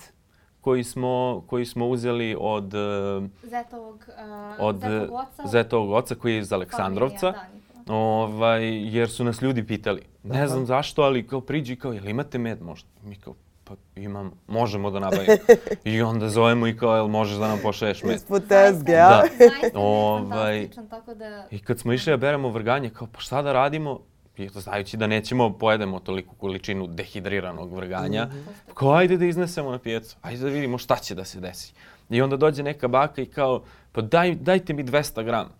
koji 0.61 0.85
smo, 0.85 1.45
koji 1.47 1.67
smo 1.67 1.89
uzeli 1.89 2.37
od, 2.41 2.75
eh, 2.75 3.29
Zetovog, 3.43 4.09
uh, 4.09 4.57
od 4.59 4.81
Zetovog 4.81 5.11
oca. 5.13 5.49
Zetovog 5.49 5.91
oca 5.91 6.15
koji 6.15 6.35
je 6.35 6.41
iz 6.41 6.53
Aleksandrovca. 6.53 7.33
Familija, 7.33 7.61
da. 7.87 7.95
Ovaj, 7.95 8.97
jer 8.97 9.11
su 9.11 9.25
nas 9.25 9.43
ljudi 9.43 9.67
pitali. 9.67 10.03
Ne 10.23 10.49
znam 10.49 10.67
zašto, 10.67 11.03
ali 11.03 11.27
kao 11.27 11.41
priđi 11.41 11.77
kao, 11.77 11.93
jel 11.93 12.09
imate 12.09 12.39
med 12.39 12.63
možda? 12.63 12.89
Mi 13.03 13.17
kao, 13.17 13.35
pa 13.69 13.75
imam, 13.97 14.31
možemo 14.47 14.91
da 14.91 15.01
nabavimo. 15.01 15.37
I 15.85 16.03
onda 16.03 16.29
zovemo 16.29 16.67
i 16.67 16.77
kao, 16.77 16.97
jel 16.97 17.09
možeš 17.09 17.37
da 17.37 17.49
nam 17.49 17.59
pošalješ 17.63 18.03
med? 18.03 18.17
Ispod 18.17 18.49
tezge, 18.49 18.93
Da. 18.93 19.25
a? 19.41 19.45
Je 19.67 19.71
Ovaj, 19.75 20.69
tako 20.91 21.15
da... 21.15 21.47
I 21.51 21.59
kad 21.59 21.79
smo 21.79 21.93
išli 21.93 22.11
da 22.11 22.17
beremo 22.17 22.49
vrganje, 22.49 22.91
kao, 22.91 23.09
pa 23.13 23.21
šta 23.21 23.43
da 23.43 23.53
radimo? 23.53 24.01
I 24.37 24.49
to 24.49 24.61
znajući 24.61 24.97
da 24.97 25.07
nećemo 25.07 25.59
pojedemo 25.59 26.01
toliku 26.01 26.35
količinu 26.35 26.87
dehidriranog 26.87 27.75
vrganja, 27.75 28.29
kao 28.75 28.93
ajde 28.93 29.17
da 29.17 29.25
iznesemo 29.25 29.71
na 29.71 29.79
pijacu, 29.79 30.17
ajde 30.23 30.43
da 30.43 30.49
vidimo 30.49 30.79
šta 30.79 30.97
će 30.97 31.15
da 31.15 31.25
se 31.25 31.41
desi. 31.41 31.73
I 32.11 32.23
onda 32.23 32.37
dođe 32.37 32.63
neka 32.63 32.89
baka 32.89 33.23
i 33.23 33.27
kao, 33.27 33.63
pa 33.93 34.01
daj, 34.01 34.35
dajte 34.35 34.73
mi 34.73 34.85
200 34.85 35.25
grama. 35.25 35.51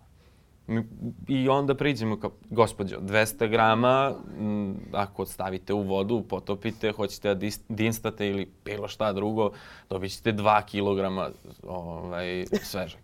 I 1.27 1.49
onda 1.49 1.75
priđemo 1.75 2.19
kao, 2.19 2.31
gospođo, 2.49 2.99
200 2.99 3.49
grama, 3.49 4.15
m, 4.39 4.75
ako 4.91 5.25
stavite 5.25 5.73
u 5.73 5.81
vodu, 5.81 6.23
potopite, 6.29 6.91
hoćete 6.91 7.35
da 7.35 7.49
dinstate 7.69 8.27
ili 8.27 8.51
bilo 8.65 8.87
šta 8.87 9.13
drugo, 9.13 9.51
dobit 9.89 10.11
ćete 10.11 10.33
2 10.33 10.65
kilograma 10.65 11.29
ovaj, 11.67 12.45
svežeg. 12.63 12.99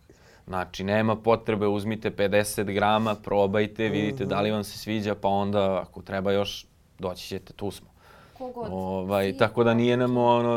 Znači, 0.48 0.84
nema 0.84 1.16
potrebe, 1.16 1.68
uzmite 1.68 2.12
50 2.12 2.74
grama, 2.74 3.16
probajte, 3.16 3.90
vidite 3.90 4.26
da 4.26 4.42
li 4.42 4.52
vam 4.52 4.64
se 4.64 4.78
sviđa, 4.78 5.16
pa 5.16 5.28
onda, 5.28 5.82
ako 5.82 6.02
treba 6.02 6.32
još, 6.32 6.66
doći 7.00 7.28
ćete, 7.28 7.54
tu 7.54 7.72
smo. 7.72 7.93
Kogod. 8.44 8.68
Ovaj, 8.72 9.38
tako 9.38 9.64
da 9.64 9.74
nije 9.74 9.98
nam 9.98 10.18
ono 10.18 10.54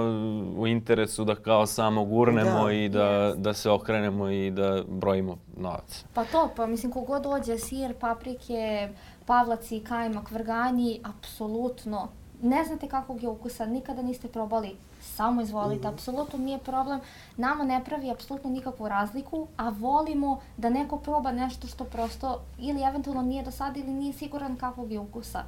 u 0.58 0.66
interesu 0.66 1.24
da 1.24 1.34
kao 1.34 1.66
samo 1.66 2.04
gurnemo 2.04 2.64
Da. 2.64 2.72
i 2.72 2.88
da, 2.88 3.04
Jest. 3.04 3.38
da 3.38 3.52
se 3.54 3.70
okrenemo 3.70 4.28
i 4.28 4.50
da 4.50 4.82
brojimo 4.88 5.36
novac. 5.56 6.04
Pa 6.14 6.24
to, 6.24 6.50
pa 6.56 6.66
mislim 6.66 6.92
kogod 6.92 7.22
dođe, 7.22 7.58
sir, 7.58 7.94
paprike, 8.00 8.88
pavlaci, 9.26 9.80
kajmak, 9.80 10.30
vrganji, 10.30 11.00
apsolutno. 11.04 12.08
Ne 12.42 12.64
znate 12.64 12.88
kakvog 12.88 13.22
je 13.22 13.28
ukusa, 13.28 13.66
nikada 13.66 14.02
niste 14.02 14.28
probali, 14.28 14.76
samo 15.00 15.42
izvolite, 15.42 15.88
apsolutno 15.88 16.38
nije 16.38 16.58
problem. 16.58 17.00
Nama 17.36 17.64
ne 17.64 17.84
pravi 17.84 18.10
apsolutno 18.10 18.50
nikakvu 18.50 18.88
razliku, 18.88 19.46
a 19.56 19.68
volimo 19.68 20.40
da 20.56 20.68
neko 20.70 20.96
proba 20.98 21.32
nešto 21.32 21.66
što 21.66 21.84
prosto 21.84 22.40
ili 22.58 22.82
eventualno 22.82 23.22
nije 23.22 23.42
do 23.42 23.50
sada 23.50 23.80
ili 23.80 23.90
nije 23.90 24.12
siguran 24.12 24.56
kakvog 24.56 24.92
je 24.92 24.98
ukusa. 24.98 25.42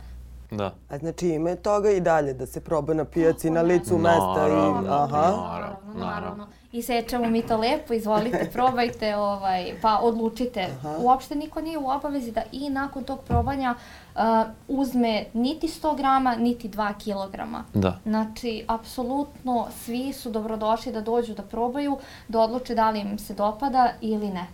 Da. 0.50 0.74
A 0.88 0.98
znači 0.98 1.28
ima 1.28 1.56
toga 1.56 1.90
i 1.90 2.00
dalje 2.00 2.34
da 2.34 2.46
se 2.46 2.60
proba 2.60 2.94
na 2.94 3.04
pijaci, 3.04 3.50
na 3.50 3.62
licu 3.62 3.98
mesta 3.98 4.46
i... 4.48 4.50
Naravno. 4.50 4.92
Aha. 4.92 5.16
Naravno, 5.16 5.42
naravno, 5.42 5.94
naravno. 5.94 6.06
naravno. 6.06 6.46
I 6.72 6.82
sečemo 6.82 7.30
mi 7.30 7.42
to 7.42 7.56
lepo, 7.56 7.94
izvolite, 7.94 8.50
probajte, 8.52 9.16
ovaj, 9.16 9.72
pa 9.82 9.98
odlučite. 10.02 10.68
Uopšte 10.98 11.34
niko 11.34 11.60
nije 11.60 11.78
u 11.78 11.88
obavezi 11.88 12.32
da 12.32 12.42
i 12.52 12.70
nakon 12.70 13.04
tog 13.04 13.20
probanja 13.20 13.74
uh, 14.14 14.20
uzme 14.68 15.24
niti 15.34 15.68
100 15.68 15.96
grama, 15.96 16.36
niti 16.36 16.68
2 16.68 16.92
kilograma. 16.98 17.64
Da. 17.74 17.98
Znači, 18.02 18.64
apsolutno 18.66 19.66
svi 19.84 20.12
su 20.12 20.30
dobrodošli 20.30 20.92
da 20.92 21.00
dođu 21.00 21.34
da 21.34 21.42
probaju, 21.42 21.98
da 22.28 22.40
odluče 22.40 22.74
da 22.74 22.90
li 22.90 23.00
im 23.00 23.18
se 23.18 23.34
dopada 23.34 23.92
ili 24.00 24.28
ne. 24.28 24.46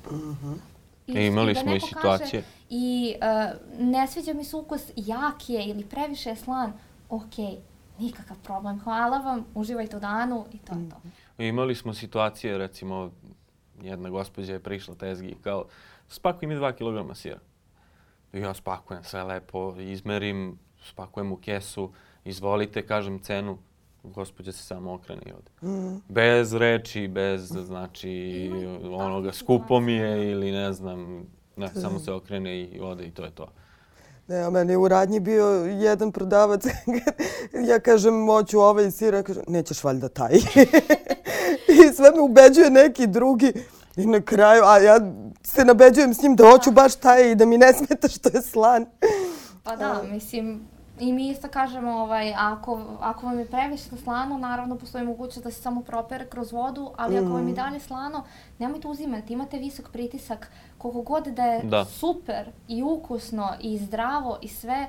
E, 1.09 1.27
imali 1.27 1.55
da 1.55 1.61
smo 1.61 1.75
i 1.75 1.81
situacije. 1.81 2.43
Kaže, 2.43 2.55
I 2.71 3.14
uh, 3.17 3.81
ne 3.81 4.07
sviđa 4.07 4.35
mi 4.35 4.45
se 4.45 4.57
ukus, 4.57 4.83
jak 4.97 5.49
je 5.49 5.64
ili 5.64 5.85
previše 5.85 6.31
je 6.31 6.37
slan, 6.37 6.73
ok, 7.09 7.35
nikakav 7.99 8.37
problem, 8.43 8.81
hvala 8.81 9.19
vam, 9.19 9.45
uživajte 9.55 9.97
u 9.97 10.01
danu 10.01 10.47
i 10.53 10.59
to 10.59 10.75
je 10.75 10.88
to. 10.88 10.97
Imali 11.43 11.75
smo 11.75 11.95
situacije, 11.95 12.59
recimo, 12.59 13.11
jedna 13.83 14.11
gospođa 14.11 14.53
je 14.53 14.61
prišla 14.61 14.95
tezgi 14.95 15.29
i 15.29 15.37
kao, 15.43 15.64
spakuj 16.09 16.49
mi 16.49 16.55
2 16.55 16.73
kg 16.73 17.17
sira. 17.17 17.38
I 18.33 18.38
ja 18.38 18.55
spakujem 18.55 19.05
sve 19.05 19.23
lepo, 19.23 19.75
izmerim, 19.79 20.59
spakujem 20.85 21.33
u 21.33 21.37
kesu, 21.37 21.93
izvolite, 22.25 22.87
kažem 22.87 23.19
cenu, 23.19 23.59
gospođa 24.05 24.53
se 24.53 24.62
samo 24.62 24.93
okrene 24.93 25.23
i 25.27 25.33
ode. 25.33 25.73
Mm. 25.73 26.03
Bez 26.09 26.53
reči, 26.53 27.09
bez, 27.09 27.47
znači, 27.47 28.51
onoga, 28.93 29.33
skupo 29.33 29.81
mi 29.81 29.93
je 29.93 30.31
ili 30.31 30.53
ne 30.53 30.73
znam, 30.73 31.27
ne, 31.57 31.69
samo 31.69 31.99
se 31.99 32.12
okrene 32.12 32.61
i 32.61 32.81
ode 32.81 33.07
i 33.07 33.11
to 33.11 33.25
je 33.25 33.31
to. 33.31 33.49
Ne, 34.29 34.43
a 34.43 34.51
meni 34.51 34.73
je 34.73 34.77
u 34.77 34.88
radnji 34.88 35.21
bio 35.21 35.47
jedan 35.81 36.12
prodavac. 36.12 36.64
ja 37.71 37.81
kažem, 37.81 38.14
moću 38.14 38.61
ovaj 38.61 38.90
sir, 38.90 39.14
ja 39.14 39.23
kažem, 39.23 39.43
nećeš 39.49 39.85
valjda 39.85 40.09
taj. 40.09 40.35
I 41.85 41.93
sve 41.95 42.11
me 42.11 42.21
ubeđuje 42.21 42.71
neki 42.71 43.07
drugi. 43.07 43.53
I 43.97 44.07
na 44.07 44.21
kraju, 44.21 44.62
a 44.64 44.79
ja 44.79 45.01
se 45.43 45.64
nabeđujem 45.64 46.14
s 46.14 46.23
njim 46.23 46.37
da 46.37 46.51
hoću 46.51 46.71
baš 46.71 46.95
taj 46.95 47.31
i 47.31 47.35
da 47.35 47.47
mi 47.47 47.59
ne 47.59 47.73
smeta 47.73 48.09
što 48.09 48.29
je 48.35 48.43
slan. 48.43 48.87
Pa 49.62 49.77
da, 49.77 50.03
mislim, 50.12 50.67
i 50.98 51.12
mi 51.12 51.28
isto 51.28 51.48
kažemo, 51.48 51.92
ovaj, 51.92 52.35
ako, 52.35 52.80
ako 53.00 53.26
vam 53.26 53.38
je 53.38 53.46
previše 53.46 53.96
slano, 53.96 54.38
naravno 54.38 54.76
postoji 54.76 55.04
mogućnost 55.04 55.44
da 55.44 55.50
se 55.50 55.62
samo 55.62 55.83
propere 55.83 56.26
kroz 56.26 56.52
vodu, 56.52 56.90
ali 56.96 57.16
ako 57.18 57.26
Mm. 57.26 57.33
vam 57.33 57.48
je 57.48 57.54
dalje 57.54 57.80
slano, 57.80 58.24
nemojte 58.59 58.88
uzimati, 58.88 59.33
imate 59.33 59.59
visok 59.59 59.88
pritisak, 59.90 60.48
koliko 60.78 61.02
god 61.02 61.24
da 61.26 61.44
je 61.44 61.62
Da. 61.62 61.85
super 61.85 62.46
i 62.68 62.83
ukusno 62.83 63.48
i 63.61 63.78
zdravo 63.78 64.38
i 64.42 64.48
sve, 64.48 64.87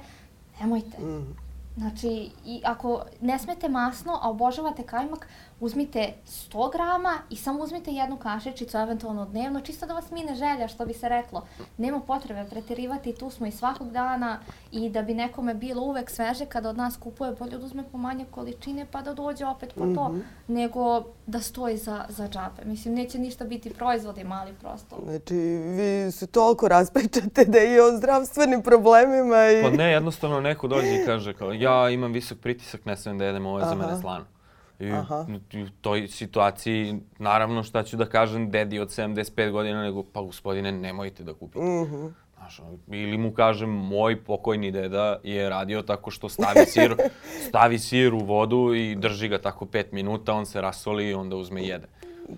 nemojte. 0.59 1.01
Mm. 1.01 1.35
Znači, 1.77 2.07
i 2.45 2.61
ako 2.65 3.01
ne 3.21 3.39
smete 3.39 3.69
masno, 3.69 4.19
a 4.21 4.29
obožavate 4.29 4.83
kajmak, 4.83 5.27
uzmite 5.59 6.13
100 6.25 6.71
grama 6.71 7.13
i 7.29 7.35
samo 7.35 7.63
uzmite 7.63 7.91
jednu 7.91 8.17
kašičicu, 8.17 8.77
eventualno 8.77 9.25
dnevno, 9.25 9.61
čisto 9.61 9.85
da 9.85 9.93
vas 9.93 10.11
mine 10.11 10.35
želja, 10.35 10.67
što 10.67 10.85
bi 10.85 10.93
se 10.93 11.09
reklo. 11.09 11.45
Nema 11.77 11.99
potrebe 11.99 12.45
preterivati, 12.49 13.15
tu 13.15 13.29
smo 13.29 13.45
i 13.45 13.51
svakog 13.51 13.91
dana 13.91 14.39
i 14.71 14.89
da 14.89 15.01
bi 15.01 15.13
nekome 15.13 15.53
bilo 15.53 15.81
uvek 15.81 16.09
sveže 16.09 16.45
kada 16.45 16.69
od 16.69 16.77
nas 16.77 16.97
kupuje, 16.97 17.31
bolje 17.39 17.57
da 17.57 17.65
uzme 17.65 17.83
po 17.91 17.97
manje 17.97 18.25
količine 18.31 18.85
pa 18.91 19.01
da 19.01 19.13
dođe 19.13 19.45
opet 19.45 19.73
po 19.73 19.85
to, 19.95 20.15
nego 20.47 21.03
da 21.27 21.39
stoji 21.39 21.77
za, 21.77 22.05
za 22.09 22.27
džabe. 22.27 22.65
Mislim, 22.65 22.93
neće 22.93 23.19
ništa 23.19 23.45
biti 23.45 23.69
proizvodi 23.69 24.23
mali 24.23 24.53
prosto. 24.61 24.95
Znači, 25.03 25.35
vi 25.77 26.11
se 26.11 26.27
toliko 26.27 26.67
raspričate 26.67 27.45
da 27.45 27.59
i 27.59 27.79
o 27.79 27.97
zdravstvenim 27.97 28.61
problemima 28.61 29.37
i... 29.51 29.63
Pa 29.63 29.69
ne, 29.69 29.91
jednostavno 29.91 30.41
neko 30.41 30.67
dođe 30.67 30.95
i 30.95 31.05
kaže 31.05 31.33
kao 31.33 31.53
ja 31.53 31.89
imam 31.89 32.11
visok 32.11 32.37
pritisak, 32.39 32.85
ne 32.85 32.97
smijem 32.97 33.17
da 33.17 33.25
jedem, 33.25 33.45
ovo 33.45 33.59
je 33.59 33.65
za 33.65 33.75
mene 33.75 34.01
slano. 34.01 34.25
I 34.79 34.91
Aha. 34.91 35.25
u 35.53 35.69
toj 35.81 36.07
situaciji, 36.07 36.99
naravno 37.19 37.63
šta 37.63 37.83
ću 37.83 37.97
da 37.97 38.05
kažem 38.05 38.51
dedi 38.51 38.79
od 38.79 38.89
75 38.89 39.51
godina, 39.51 39.83
nego 39.83 40.03
pa 40.03 40.21
gospodine 40.21 40.71
nemojte 40.71 41.23
da 41.23 41.33
kupite. 41.33 41.65
Mhm. 41.65 42.07
Znaš, 42.37 42.59
ono, 42.59 42.77
ili 42.87 43.17
mu 43.17 43.31
kažem, 43.31 43.69
moj 43.69 44.23
pokojni 44.23 44.71
deda 44.71 45.19
je 45.23 45.49
radio 45.49 45.81
tako 45.81 46.11
što 46.11 46.29
stavi 46.29 46.65
sir, 46.65 46.95
stavi 47.49 47.79
sir 47.79 48.13
u 48.13 48.19
vodu 48.19 48.73
i 48.73 48.95
drži 48.95 49.27
ga 49.27 49.37
tako 49.37 49.65
pet 49.65 49.91
minuta, 49.91 50.33
on 50.33 50.45
se 50.45 50.61
rasoli 50.61 51.09
i 51.09 51.13
onda 51.13 51.35
uzme 51.35 51.63
i 51.63 51.67
jede. 51.67 51.87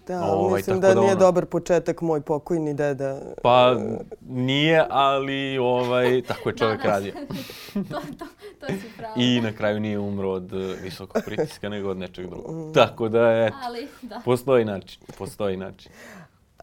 Da, 0.07 0.23
Ovaj, 0.23 0.55
mislim 0.55 0.79
da, 0.79 0.87
da 0.87 0.93
nije 0.95 1.11
ono- 1.11 1.19
dobar 1.19 1.45
početak 1.45 2.01
moj 2.01 2.21
pokojni 2.21 2.73
deda. 2.73 3.21
Pa 3.43 3.75
nije, 4.21 4.85
ali 4.89 5.57
ovaj, 5.57 6.21
tako 6.21 6.49
je 6.49 6.55
čovjek 6.55 6.83
radio. 6.85 7.13
to, 7.73 7.99
to, 8.19 8.25
to 8.59 8.67
si 8.67 8.97
pravo. 8.97 9.13
I 9.17 9.41
na 9.41 9.53
kraju 9.53 9.79
nije 9.79 9.99
umro 9.99 10.29
od 10.29 10.53
eh, 10.53 10.75
visokog 10.83 11.21
pritiska, 11.25 11.69
nego 11.69 11.89
od 11.89 11.97
nečeg 11.97 12.27
drugog. 12.27 12.73
Tako 12.73 13.09
da, 13.09 13.45
eto, 13.45 13.55
Ali, 13.63 13.87
da. 14.01 14.21
postoji 14.25 14.65
način, 14.65 15.01
postoji 15.17 15.57
način. 15.57 15.91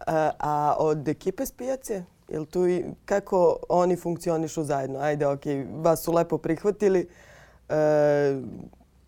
A, 0.07 0.31
a 0.39 0.75
od 0.79 1.09
ekipe 1.09 1.47
s 1.47 1.53
pijace? 1.53 2.05
Jel 2.29 2.45
tu 2.45 2.67
i, 2.69 2.85
kako 3.05 3.57
oni 3.69 3.97
funkcionišu 3.97 4.63
zajedno? 4.63 4.99
Ajde, 4.99 5.27
okej, 5.27 5.67
vas 5.73 6.03
su 6.03 6.13
lepo 6.13 6.39
prihvatili. 6.39 7.09
E, 7.69 7.75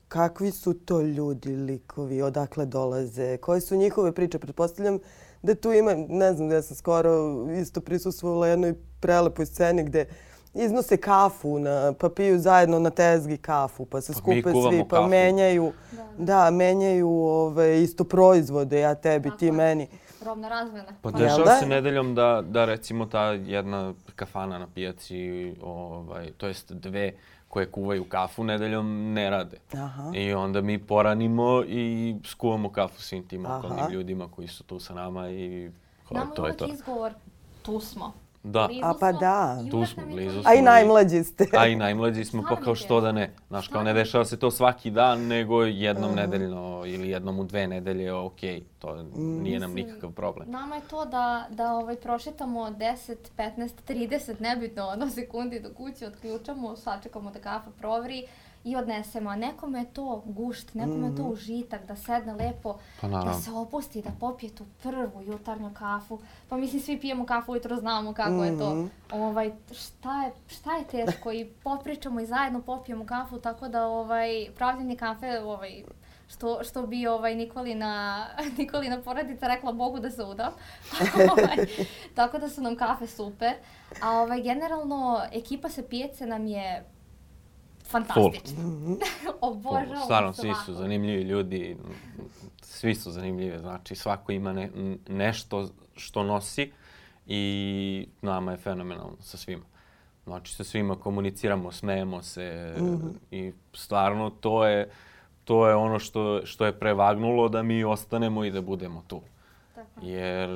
kakvi 0.09 0.51
su 0.51 0.75
to 0.75 1.01
ljudi, 1.01 1.49
likovi, 1.51 2.23
odakle 2.23 2.66
dolaze, 2.66 3.37
koje 3.37 3.61
su 3.61 3.77
njihove 3.77 4.12
priče? 4.12 4.38
Pretpostavljam 4.38 4.99
da 5.42 5.55
tu 5.55 5.73
ima, 5.73 5.95
ne 5.99 6.33
znam, 6.33 6.53
ja 6.53 6.62
sam 6.62 6.77
skoro 6.77 7.11
isto 7.53 7.81
prisustvovala 7.81 8.49
jednoj 8.49 8.75
prelepoj 9.01 9.47
sceni 9.47 9.85
gde 9.85 10.07
iznose 10.55 10.97
kafu, 10.97 11.59
na, 11.59 11.92
pa 11.92 12.09
piju 12.09 12.38
zajedno 12.38 12.79
na 12.79 12.90
tezgi 12.90 13.37
kafu, 13.37 13.85
pa 13.85 14.01
se 14.01 14.12
Pa 14.12 14.19
skupe 14.19 14.42
svi, 14.71 14.85
pa 14.90 14.97
kafu. 14.97 15.09
menjaju, 15.09 15.73
Da, 15.92 16.07
da, 16.19 16.51
menjaju 16.51 17.09
ove, 17.11 17.83
isto 17.83 18.05
proizvode, 18.05 18.81
ja 18.81 18.95
tebi, 18.95 19.29
Tako 19.29 19.38
ti 19.38 19.47
je. 19.47 19.53
meni. 19.53 19.88
Robna 20.25 20.49
razmena. 20.49 20.85
Pa 21.03 21.09
Jel 21.09 21.19
dešava 21.19 21.45
da? 21.45 21.57
se 21.57 21.66
nedeljom 21.66 22.14
da, 22.14 22.42
da 22.47 22.64
recimo 22.64 23.07
ta 23.07 23.23
jedna 23.23 23.95
kafana 24.16 24.59
na 24.59 24.66
pijaci, 24.66 25.16
ovaj, 25.62 26.33
to 26.33 26.47
jest 26.47 26.73
dve 26.73 27.12
koje 27.57 27.66
kuvaju 27.66 28.05
kafu 28.05 28.45
nedeljom 28.45 29.12
ne 29.12 29.31
rade. 29.31 29.57
Aha. 29.75 30.12
I 30.14 30.33
onda 30.33 30.61
mi 30.61 30.79
poranimo 30.79 31.62
i 31.62 32.16
skuvamo 32.25 32.71
kafu 32.71 33.03
svim 33.03 33.29
tim 33.29 33.47
okolnim 33.47 33.90
ljudima 33.92 34.29
koji 34.29 34.49
su 34.49 34.64
tu 34.64 34.81
sa 34.81 34.95
nama 34.95 35.31
i 35.31 35.71
kao, 36.09 36.19
Nama 36.19 36.31
je 36.31 36.35
to 36.35 36.42
je 36.42 36.45
uvek 36.45 36.59
to. 36.59 36.66
izgovor, 36.66 37.12
tu 37.62 37.81
smo. 37.81 38.12
Da, 38.46 38.66
Blizu 38.66 38.80
A 38.85 38.94
pa 39.00 39.12
da. 39.12 39.59
Tu 39.70 39.87
smo, 39.87 40.02
blizu 40.06 40.42
smo. 40.42 40.50
A 40.50 40.54
i 40.54 40.62
najmlađi 40.62 41.24
ste. 41.24 41.46
a 41.59 41.66
i 41.66 41.76
najmlađi 41.76 42.24
smo, 42.24 42.44
pa 42.48 42.56
kao 42.56 42.74
što 42.74 43.00
da 43.00 43.12
ne. 43.12 43.35
Znaš, 43.48 43.68
kao 43.68 43.82
ne 43.82 43.92
dešava 43.92 44.24
se 44.24 44.38
to 44.38 44.50
svaki 44.50 44.90
dan, 44.90 45.26
nego 45.26 45.62
jednom 45.62 46.14
nedeljno 46.14 46.82
ili 46.87 47.09
jednom 47.09 47.38
u 47.38 47.44
dve 47.44 47.66
nedelje, 47.66 48.12
okej, 48.12 48.62
to 48.78 49.04
nije 49.16 49.61
nam 49.61 49.72
nikakav 49.74 50.11
problem. 50.11 50.50
Nama 50.50 50.76
je 50.76 50.82
to 50.90 51.04
da, 51.04 51.46
da 51.50 51.72
ovaj, 51.72 51.96
prošetamo 51.96 52.61
10, 52.61 53.16
15, 53.37 53.70
30, 53.88 54.40
nebitno, 54.40 54.87
ono 54.87 55.11
sekundi 55.11 55.61
do 55.61 55.68
kuće, 55.76 56.06
otključamo, 56.06 56.76
sačekamo 56.76 57.30
da 57.30 57.38
kafa 57.38 57.70
provri 57.78 58.26
i 58.66 58.76
odnesemo. 58.76 59.31
A 59.31 59.37
nekome 59.37 59.79
je 59.79 59.85
to 59.85 60.22
gušt, 60.24 60.74
nekome 60.74 61.07
je 61.07 61.16
to 61.16 61.22
užitak, 61.22 61.87
da 61.87 61.96
sedne 61.96 62.35
lepo, 62.35 62.79
Pa 63.00 63.09
da 63.09 63.35
se 63.35 63.50
opusti, 63.50 64.02
da 64.02 64.11
popije 64.20 64.55
tu 64.55 64.64
prvu 64.83 65.22
jutarnju 65.22 65.70
kafu. 65.74 66.18
Pa 66.48 66.57
mislim, 66.57 66.83
svi 66.83 67.00
pijemo 67.00 67.26
kafu 67.26 67.52
ujutro, 67.52 67.76
znamo 67.76 68.12
kako 68.12 68.44
je 68.44 68.59
to. 68.59 68.88
Ovaj, 69.12 69.52
šta, 69.72 70.22
je, 70.22 70.33
šta 70.48 70.76
je 70.76 70.85
teško 70.85 71.33
i 71.33 71.44
popričamo 71.44 72.20
i 72.20 72.26
zajedno 72.26 72.62
popijemo 72.62 73.07
kafu, 73.07 73.38
tako 73.38 73.68
da 73.68 73.87
ovaj, 73.87 74.46
pravljenje 74.57 74.96
kafe 74.96 75.40
ovaj, 75.40 75.83
što, 76.29 76.64
što 76.64 76.87
bi 76.87 77.07
ovaj 77.07 77.35
Nikolina, 77.35 78.26
Nikolina 78.59 79.02
porodica 79.02 79.46
rekla 79.46 79.72
Bogu 79.72 79.98
da 80.00 80.11
se 80.11 80.24
udam. 80.24 80.52
ovaj, 81.33 81.66
tako 82.14 82.38
da 82.38 82.48
su 82.48 82.62
nam 82.62 82.76
kafe 82.76 83.07
super. 83.07 83.52
A 84.02 84.11
ovaj, 84.11 84.42
generalno, 84.42 85.22
ekipa 85.33 85.68
sa 85.68 85.83
pijace 85.83 86.26
nam 86.26 86.46
je 86.46 86.95
fantastična. 87.90 88.62
Obožavamo 89.40 90.05
Stvarno, 90.05 90.33
svi 90.33 90.53
su 90.64 90.75
zanimljivi 90.75 91.22
ljudi, 91.22 91.77
svi 92.62 92.94
su 92.94 93.11
zanimljivi, 93.11 93.59
znači 93.59 93.94
svako 93.94 94.33
ima 94.33 94.53
ne, 94.53 94.70
nešto 95.09 95.68
što 95.96 96.22
nosi 96.22 96.72
i 97.27 98.09
nama 98.22 98.51
je 98.51 98.57
fenomenalno 98.57 99.16
sa 99.20 99.37
svima. 99.37 99.64
Znači 100.25 100.55
sa 100.55 100.64
svima 100.64 100.96
komuniciramo, 100.96 101.72
smejemo 101.72 102.22
se 102.22 102.75
i 103.31 103.53
stvarno 103.72 104.31
to 104.31 104.66
je, 104.66 104.90
to 105.44 105.68
je 105.68 105.75
ono 105.75 105.99
što, 105.99 106.40
što 106.44 106.66
je 106.66 106.79
prevagnulo 106.79 107.49
da 107.49 107.62
mi 107.62 107.85
ostanemo 107.85 108.44
i 108.44 108.51
da 108.51 108.61
budemo 108.61 109.05
tu. 109.07 109.22
Jer 110.03 110.49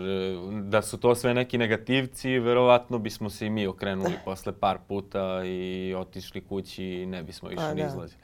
da 0.63 0.83
su 0.83 0.99
to 0.99 1.15
sve 1.15 1.35
neki 1.35 1.59
negativci, 1.59 2.39
verovatno 2.39 2.99
bismo 2.99 3.31
se 3.31 3.47
i 3.47 3.51
mi 3.51 3.67
okrenuli 3.67 4.13
posle 4.25 4.53
par 4.53 4.79
puta 4.89 5.45
i 5.45 5.95
otišli 5.95 6.41
kući 6.41 6.85
i 6.85 7.07
ne 7.07 7.23
bismo 7.23 7.49
više 7.49 7.61
Pa 7.61 7.75
ni 7.75 7.83
da. 7.83 7.89
izlazili. 7.89 8.23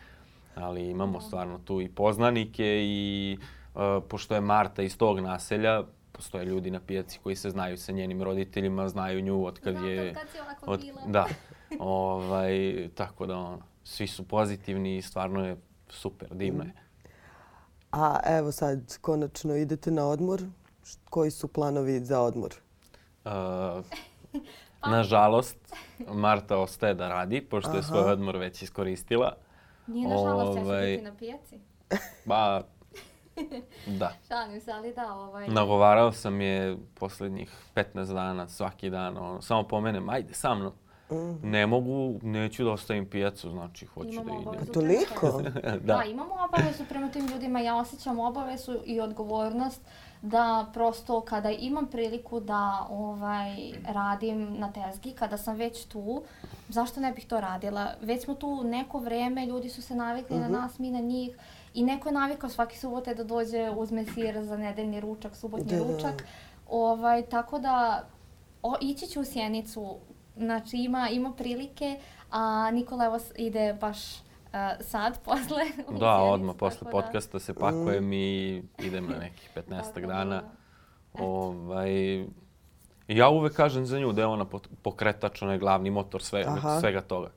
Ali 0.55 0.87
imamo 0.87 1.21
stvarno 1.21 1.59
tu 1.59 1.81
i 1.81 1.89
poznanike 1.89 2.65
i 2.79 3.39
e, 3.75 3.79
pošto 4.09 4.35
je 4.35 4.41
Marta 4.41 4.83
iz 4.83 4.99
tog 4.99 5.21
naselja, 5.21 5.83
postoje 6.13 6.45
ljudi 6.45 6.71
na 6.71 6.81
pijaci 6.81 7.19
koji 7.23 7.37
se 7.37 7.51
znaju 7.51 7.77
sa 7.77 7.93
njenim 7.93 8.23
roditeljima, 8.23 8.89
znaju 8.89 9.21
nju 9.21 9.47
od 9.47 9.61
kad 9.61 9.75
Znam 9.75 9.89
je... 9.89 10.09
od 10.09 10.15
kad 10.15 10.29
si 10.29 10.39
ovako 10.41 10.71
od- 10.71 10.81
bila. 10.81 11.01
Da, 11.07 11.27
ovaj, 11.81 12.89
tako 12.95 13.27
da 13.27 13.37
ono, 13.37 13.59
svi 13.85 14.07
su 14.07 14.29
pozitivni 14.29 14.97
i 14.97 15.03
stvarno 15.03 15.47
je 15.47 15.57
super, 15.89 16.29
divno 16.35 16.65
je. 16.65 16.73
A 17.93 18.19
evo 18.27 18.53
sad, 18.53 18.99
konačno 19.01 19.55
idete 19.57 19.91
na 19.91 20.07
odmor. 20.07 20.43
Koji 21.11 21.31
su 21.31 21.49
planovi 21.49 22.01
za 22.01 22.21
odmor? 22.21 22.55
Uh, 23.25 23.33
nažalost, 24.97 25.57
Marta 26.09 26.59
ostaje 26.59 26.95
da 26.95 27.09
radi, 27.09 27.41
pošto 27.41 27.77
je 27.77 27.83
svoj 27.83 28.01
Aha. 28.01 28.13
odmor 28.13 28.37
već 28.37 28.63
iskoristila. 28.63 29.33
Nije 29.87 30.09
nažalost 30.09 30.59
Ovaj, 30.59 30.63
ovaj... 30.63 30.99
na 31.03 31.15
pijaci. 31.19 31.59
Ba, 32.25 32.63
da. 34.01 34.13
Šalim 34.29 34.61
se, 34.61 34.73
ali 34.73 34.95
da, 34.95 35.15
ovaj... 35.15 35.49
Nagovarao 35.49 36.13
sam 36.13 36.41
je 36.41 36.77
poslednjih 36.95 37.51
15 37.75 38.15
dana, 38.15 38.49
svaki 38.49 38.91
dan, 38.91 39.17
ono, 39.17 39.43
samo 39.43 39.63
pomenem, 39.63 40.09
ajde 40.09 40.35
sa 40.35 40.55
mnom. 40.55 40.73
Mhm. 41.11 41.51
ne 41.51 41.67
mogu, 41.67 42.19
neću 42.23 42.65
da 42.65 42.71
ostavim 42.71 43.07
pijacu, 43.07 43.51
znači 43.51 43.87
hoću 43.87 44.09
Imamo 44.13 44.51
da 44.51 44.57
idem. 44.57 44.67
Pa 44.67 44.73
toliko? 44.73 45.43
da. 45.65 45.95
Da. 45.97 46.05
imamo 46.05 46.35
obavezu 46.49 46.85
prema 46.89 47.09
tim 47.09 47.27
ljudima. 47.27 47.61
Ja 47.61 47.77
osjećam 47.77 48.19
obavezu 48.19 48.77
i 48.85 49.01
odgovornost 49.01 49.81
da 50.23 50.67
prosto 50.73 51.21
kada 51.21 51.51
imam 51.51 51.87
priliku 51.87 52.41
da 52.41 52.87
ovaj 52.91 53.57
radim 53.89 54.57
na 54.59 54.73
tezgi, 54.73 55.11
kada 55.13 55.37
sam 55.37 55.57
već 55.57 55.85
tu, 55.85 56.23
zašto 56.69 57.01
ne 57.01 57.13
bih 57.13 57.27
to 57.27 57.41
radila? 57.41 57.93
Već 58.03 58.25
smo 58.25 58.35
tu 58.35 58.65
neko 58.65 58.99
vreme, 58.99 59.47
ljudi 59.47 59.69
su 59.69 59.83
se 59.83 59.95
navikli 59.95 60.39
na 60.39 60.49
nas, 60.49 60.79
mi 60.79 60.91
na 60.91 61.01
njih 61.01 61.37
i 61.75 61.83
neko 61.85 62.09
je 62.09 62.13
navikao 62.13 62.51
svaki 62.51 62.79
subote 62.79 63.15
da 63.15 63.25
dođe, 63.25 63.71
uzme 63.71 64.05
sir 64.05 64.45
za 64.45 64.57
nedeljni 64.57 65.01
ručak, 65.01 65.37
subotnji 65.37 65.67
Da, 65.67 65.85
da. 65.85 65.93
ručak. 65.93 66.25
Ovaj, 66.71 67.23
tako 67.23 67.59
da 67.59 68.05
o, 68.63 68.75
ići 68.81 69.07
ću 69.07 69.21
u 69.21 69.25
Sjenicu, 69.25 69.97
znači 70.37 70.77
ima, 70.79 71.09
ima 71.09 71.33
prilike, 71.33 71.99
a 72.31 72.71
Nikola 72.71 73.05
evo 73.05 73.19
ide 73.37 73.73
baš 73.75 74.15
e, 74.15 74.21
sad 74.81 75.21
posle 75.25 75.63
u 75.89 75.99
Da, 75.99 76.15
odmah 76.15 76.57
posle 76.57 76.85
da- 76.85 76.91
podcasta 76.91 77.39
se 77.39 77.55
pakujem 77.55 78.13
i 78.13 78.63
idem 78.79 79.07
na 79.07 79.17
nekih 79.17 79.51
15 79.57 79.63
Tako 79.85 80.01
da, 80.01 80.07
dana. 80.07 80.43
Ovaj, 81.15 82.25
ja 83.09 83.29
uvek 83.29 83.53
kažem 83.53 83.87
za 83.87 83.99
nju 83.99 84.13
da 84.13 84.21
je 84.21 84.27
ona 84.27 84.47
pokretač, 84.83 85.43
onaj 85.43 85.59
glavni 85.59 85.91
motor 85.91 86.23
sve, 86.23 86.45
Aha. 86.49 86.81
svega 86.81 87.01
toga. 87.01 87.31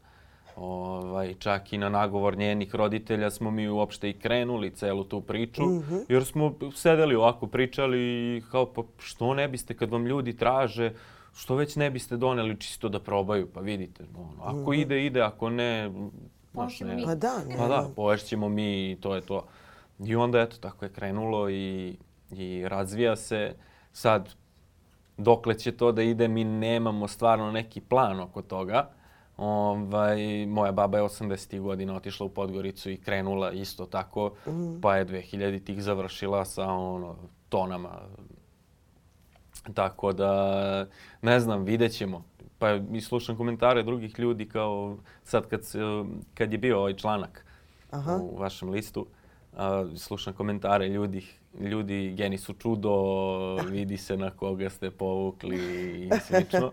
Ovaj, 0.55 1.33
čak 1.35 1.73
i 1.73 1.77
na 1.77 1.89
nagovor 1.89 2.37
njenih 2.37 2.75
roditelja 2.75 3.29
smo 3.29 3.51
mi 3.51 3.69
uopšte 3.69 4.09
i 4.09 4.15
krenuli 4.15 4.71
celu 4.71 5.03
tu 5.03 5.21
priču, 5.21 5.65
Mhm. 5.65 5.95
jer 6.09 6.25
smo 6.25 6.53
sedeli 6.73 7.15
ovako, 7.15 7.47
pričali 7.47 7.99
i 7.99 8.43
kao 8.51 8.65
pa 8.65 8.83
što 8.97 9.33
ne 9.33 9.47
biste 9.47 9.73
kad 9.73 9.89
vam 9.89 10.05
ljudi 10.05 10.37
traže, 10.37 10.93
što 11.33 11.55
već 11.55 11.75
ne 11.75 11.91
biste 11.91 12.17
doneli 12.17 12.59
čisto 12.59 12.89
da 12.89 12.99
probaju, 12.99 13.47
pa 13.53 13.59
vidite, 13.59 14.03
ono, 14.15 14.43
ako 14.43 14.73
ide, 14.73 15.05
ide, 15.05 15.21
ako 15.21 15.49
ne, 15.49 15.91
znaš, 16.51 16.79
ne, 16.79 16.95
mi. 16.95 17.05
Pa 17.05 17.15
da, 17.15 17.33
pa 17.57 17.67
da, 17.67 17.81
ne. 17.81 17.93
poješćemo 17.95 18.49
mi 18.49 18.91
i 18.91 18.97
to 19.01 19.15
je 19.15 19.21
to. 19.21 19.45
I 19.99 20.15
onda 20.15 20.39
eto, 20.39 20.57
tako 20.57 20.85
je 20.85 20.93
krenulo 20.93 21.49
i, 21.49 21.97
i 22.31 22.63
razvija 22.67 23.15
se. 23.15 23.55
Sad, 23.91 24.29
dokle 25.17 25.59
će 25.59 25.71
to 25.71 25.91
da 25.91 26.01
ide, 26.01 26.27
mi 26.27 26.43
nemamo 26.43 27.07
stvarno 27.07 27.51
neki 27.51 27.81
plan 27.81 28.19
oko 28.19 28.41
toga. 28.41 28.89
Ovaj, 29.37 30.45
moja 30.45 30.71
baba 30.71 30.97
je 30.97 31.03
80. 31.03 31.59
godina 31.61 31.95
otišla 31.95 32.25
u 32.25 32.29
Podgoricu 32.29 32.89
i 32.89 32.97
krenula 32.97 33.51
isto 33.51 33.85
tako, 33.85 34.31
pa 34.81 34.95
je 34.95 35.05
2000 35.05 35.63
tih 35.63 35.83
završila 35.83 36.45
sa 36.45 36.67
ono, 36.67 37.15
tonama. 37.49 38.01
Tako 39.73 40.13
da, 40.13 40.85
ne 41.21 41.39
znam, 41.39 41.63
vidjet 41.63 41.91
ćemo. 41.91 42.23
Pa 42.59 42.79
i 42.93 43.01
slušam 43.01 43.37
komentare 43.37 43.83
drugih 43.83 44.19
ljudi 44.19 44.49
kao 44.49 44.97
sad 45.23 45.47
kad, 45.47 45.61
kad 46.33 46.51
je 46.51 46.57
bio 46.57 46.79
ovaj 46.79 46.93
članak 46.93 47.45
Aha. 47.89 48.15
u 48.21 48.37
vašem 48.37 48.69
listu, 48.69 49.05
a, 49.57 49.85
slušam 49.95 50.33
komentare 50.33 50.87
ljudi, 50.87 51.25
ljudi 51.59 52.13
geni 52.17 52.37
su 52.37 52.53
čudo, 52.53 52.91
vidi 53.55 53.97
se 53.97 54.17
na 54.17 54.31
koga 54.31 54.69
ste 54.69 54.91
povukli 54.91 55.57
i 56.05 56.09
slično. 56.27 56.71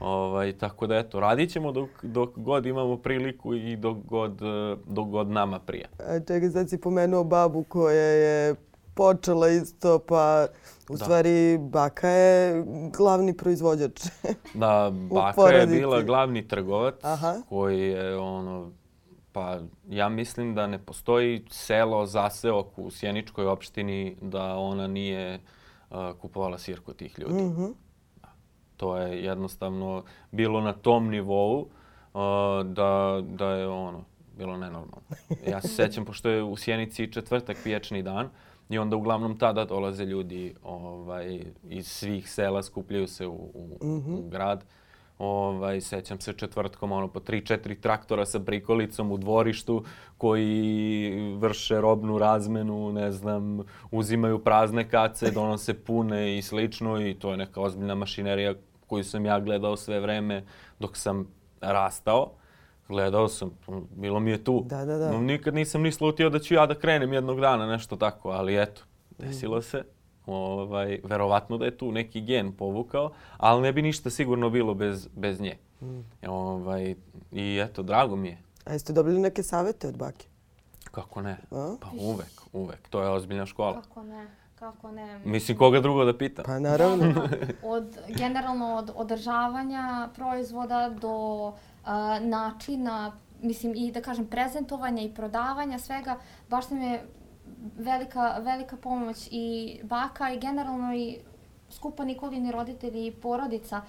Ovaj, 0.00 0.52
tako 0.52 0.86
da 0.86 0.96
eto, 0.96 1.20
radit 1.20 1.50
ćemo 1.50 1.72
dok, 1.72 1.90
dok 2.02 2.30
god 2.36 2.66
imamo 2.66 2.96
priliku 2.96 3.54
i 3.54 3.76
dok 3.76 3.96
god, 3.96 4.40
dok 4.86 5.08
god 5.08 5.28
nama 5.28 5.58
prija. 5.58 5.88
A 5.98 6.20
čekaj, 6.20 6.48
sad 6.48 6.70
si 6.70 6.80
pomenuo 6.80 7.24
babu 7.24 7.62
koja 7.62 8.02
je 8.02 8.54
počela 8.94 9.48
isto, 9.48 9.98
pa 9.98 10.46
u 10.88 10.92
Da. 10.92 11.04
stvari 11.04 11.58
baka 11.58 12.08
je 12.08 12.64
glavni 12.96 13.36
proizvođač. 13.36 14.00
Da, 14.54 14.92
baka 15.10 15.48
je 15.48 15.66
bila 15.66 16.02
glavni 16.02 16.48
trgovac 16.48 16.94
Aha. 17.02 17.34
koji 17.48 17.80
je 17.80 18.18
ono, 18.18 18.72
pa 19.32 19.58
ja 19.88 20.08
mislim 20.08 20.54
da 20.54 20.66
ne 20.66 20.78
postoji 20.78 21.44
selo, 21.50 22.06
zaseok 22.06 22.78
u 22.78 22.90
Sjeničkoj 22.90 23.46
opštini 23.46 24.16
da 24.20 24.56
ona 24.56 24.86
nije 24.86 25.40
uh, 25.90 25.96
kupovala 26.20 26.58
sir 26.58 26.80
kod 26.80 26.96
tih 26.96 27.18
ljudi. 27.18 27.42
Mhm. 27.42 27.64
To 28.76 28.96
je 28.96 29.24
jednostavno 29.24 30.04
bilo 30.30 30.60
na 30.60 30.72
tom 30.72 31.08
nivou 31.10 31.60
uh, 31.60 31.66
da, 32.64 33.20
da 33.22 33.50
je 33.50 33.68
ono, 33.68 34.04
bilo 34.36 34.56
nenormalno. 34.56 35.02
Ja 35.46 35.60
se 35.60 35.68
sećam, 35.68 36.04
pošto 36.04 36.28
je 36.28 36.42
u 36.42 36.56
Sjenici 36.56 37.12
četvrtak 37.12 37.56
pijačni 37.64 38.02
dan, 38.02 38.28
i 38.68 38.78
onda 38.78 38.96
uglavnom 38.96 39.38
tada 39.38 39.64
dolaze 39.64 40.04
ljudi 40.04 40.54
ovaj, 40.62 41.44
iz 41.68 41.86
svih 41.86 42.30
sela, 42.30 42.62
skupljaju 42.62 43.06
se 43.06 43.26
u, 43.26 43.50
u, 43.54 43.78
u 44.08 44.28
grad. 44.28 44.64
Ovaj, 45.18 45.80
sećam 45.80 46.20
se 46.20 46.32
četvrtkom, 46.32 46.92
ono, 46.92 47.08
po 47.08 47.20
tri, 47.20 47.46
četiri 47.46 47.80
traktora 47.80 48.26
sa 48.26 48.40
prikolicom 48.40 49.12
u 49.12 49.16
dvorištu 49.16 49.84
koji 50.18 51.36
vrše 51.36 51.80
robnu 51.80 52.18
razmenu, 52.18 52.92
ne 52.92 53.12
znam, 53.12 53.60
uzimaju 53.90 54.38
prazne 54.38 54.88
kace, 54.88 55.30
donose 55.34 55.84
pune 55.84 56.38
i 56.38 56.42
slično 56.42 57.06
i 57.06 57.14
to 57.14 57.30
je 57.30 57.36
neka 57.36 57.60
ozbiljna 57.60 57.94
mašinerija 57.94 58.54
koju 58.86 59.04
sam 59.04 59.26
ja 59.26 59.40
gledao 59.40 59.76
sve 59.76 60.00
vreme 60.00 60.44
dok 60.78 60.96
sam 60.96 61.26
rastao. 61.60 62.30
Gledao 62.88 63.28
sam, 63.28 63.50
bilo 63.96 64.20
mi 64.20 64.30
je 64.30 64.44
tu. 64.44 64.62
Da, 64.66 64.84
da, 64.84 64.98
da. 64.98 65.12
No, 65.12 65.20
Nikad 65.20 65.54
nisam 65.54 65.82
ni 65.82 65.92
slutio 65.92 66.30
da 66.30 66.38
ću 66.38 66.54
ja 66.54 66.66
da 66.66 66.74
krenem 66.74 67.12
jednog 67.12 67.40
dana, 67.40 67.66
nešto 67.66 67.96
tako, 67.96 68.30
ali 68.30 68.62
eto, 68.62 68.82
desilo 69.18 69.62
se. 69.62 69.84
Ovaj, 70.26 71.00
verovatno 71.04 71.58
da 71.58 71.64
je 71.64 71.76
tu 71.76 71.92
neki 71.92 72.20
gen 72.20 72.52
povukao, 72.52 73.10
ali 73.36 73.62
ne 73.62 73.72
bi 73.72 73.82
ništa 73.82 74.10
sigurno 74.10 74.50
bilo 74.50 74.74
bez, 74.74 75.08
bez 75.16 75.40
nje. 75.40 75.56
Ovaj, 76.26 76.94
I 77.32 77.58
eto, 77.62 77.82
drago 77.82 78.16
mi 78.16 78.28
je. 78.28 78.38
A 78.64 78.72
jeste 78.72 78.92
dobili 78.92 79.20
neke 79.20 79.42
savete 79.42 79.88
od 79.88 79.96
bake? 79.96 80.26
Kako 80.90 81.22
ne? 81.22 81.36
A? 81.50 81.76
Pa 81.80 81.88
uvek, 82.00 82.40
uvek. 82.52 82.88
To 82.88 83.02
je 83.02 83.08
ozbiljna 83.08 83.46
škola. 83.46 83.82
Kako 83.82 84.02
ne, 84.02 84.26
kako 84.54 84.90
ne. 84.90 85.20
Mislim, 85.24 85.56
koga 85.58 85.80
drugo 85.80 86.04
da 86.04 86.18
pitam? 86.18 86.44
Pa 86.44 86.58
naravno. 86.58 87.06
Da, 87.06 87.12
da, 87.12 87.26
da. 87.26 87.46
Od, 87.62 87.98
generalno 88.08 88.74
od 88.74 88.90
održavanja 88.94 90.08
proizvoda 90.14 90.94
do 91.00 91.52
načina, 92.20 93.12
mislim 93.42 93.74
i 93.76 93.92
da 93.92 94.02
kažem 94.02 94.26
prezentovanja 94.26 95.02
i 95.02 95.14
prodavanja 95.14 95.78
svega, 95.78 96.16
baš 96.48 96.70
nam 96.70 96.82
je 96.82 97.06
velika, 97.76 98.38
velika 98.38 98.76
pomoć 98.76 99.28
i 99.30 99.78
baka 99.82 100.32
i 100.32 100.40
generalno 100.40 100.94
i 100.94 101.18
skupa 101.70 102.04
Nikolini 102.04 102.52
roditelji 102.52 103.06
i 103.06 103.12
porodica, 103.12 103.82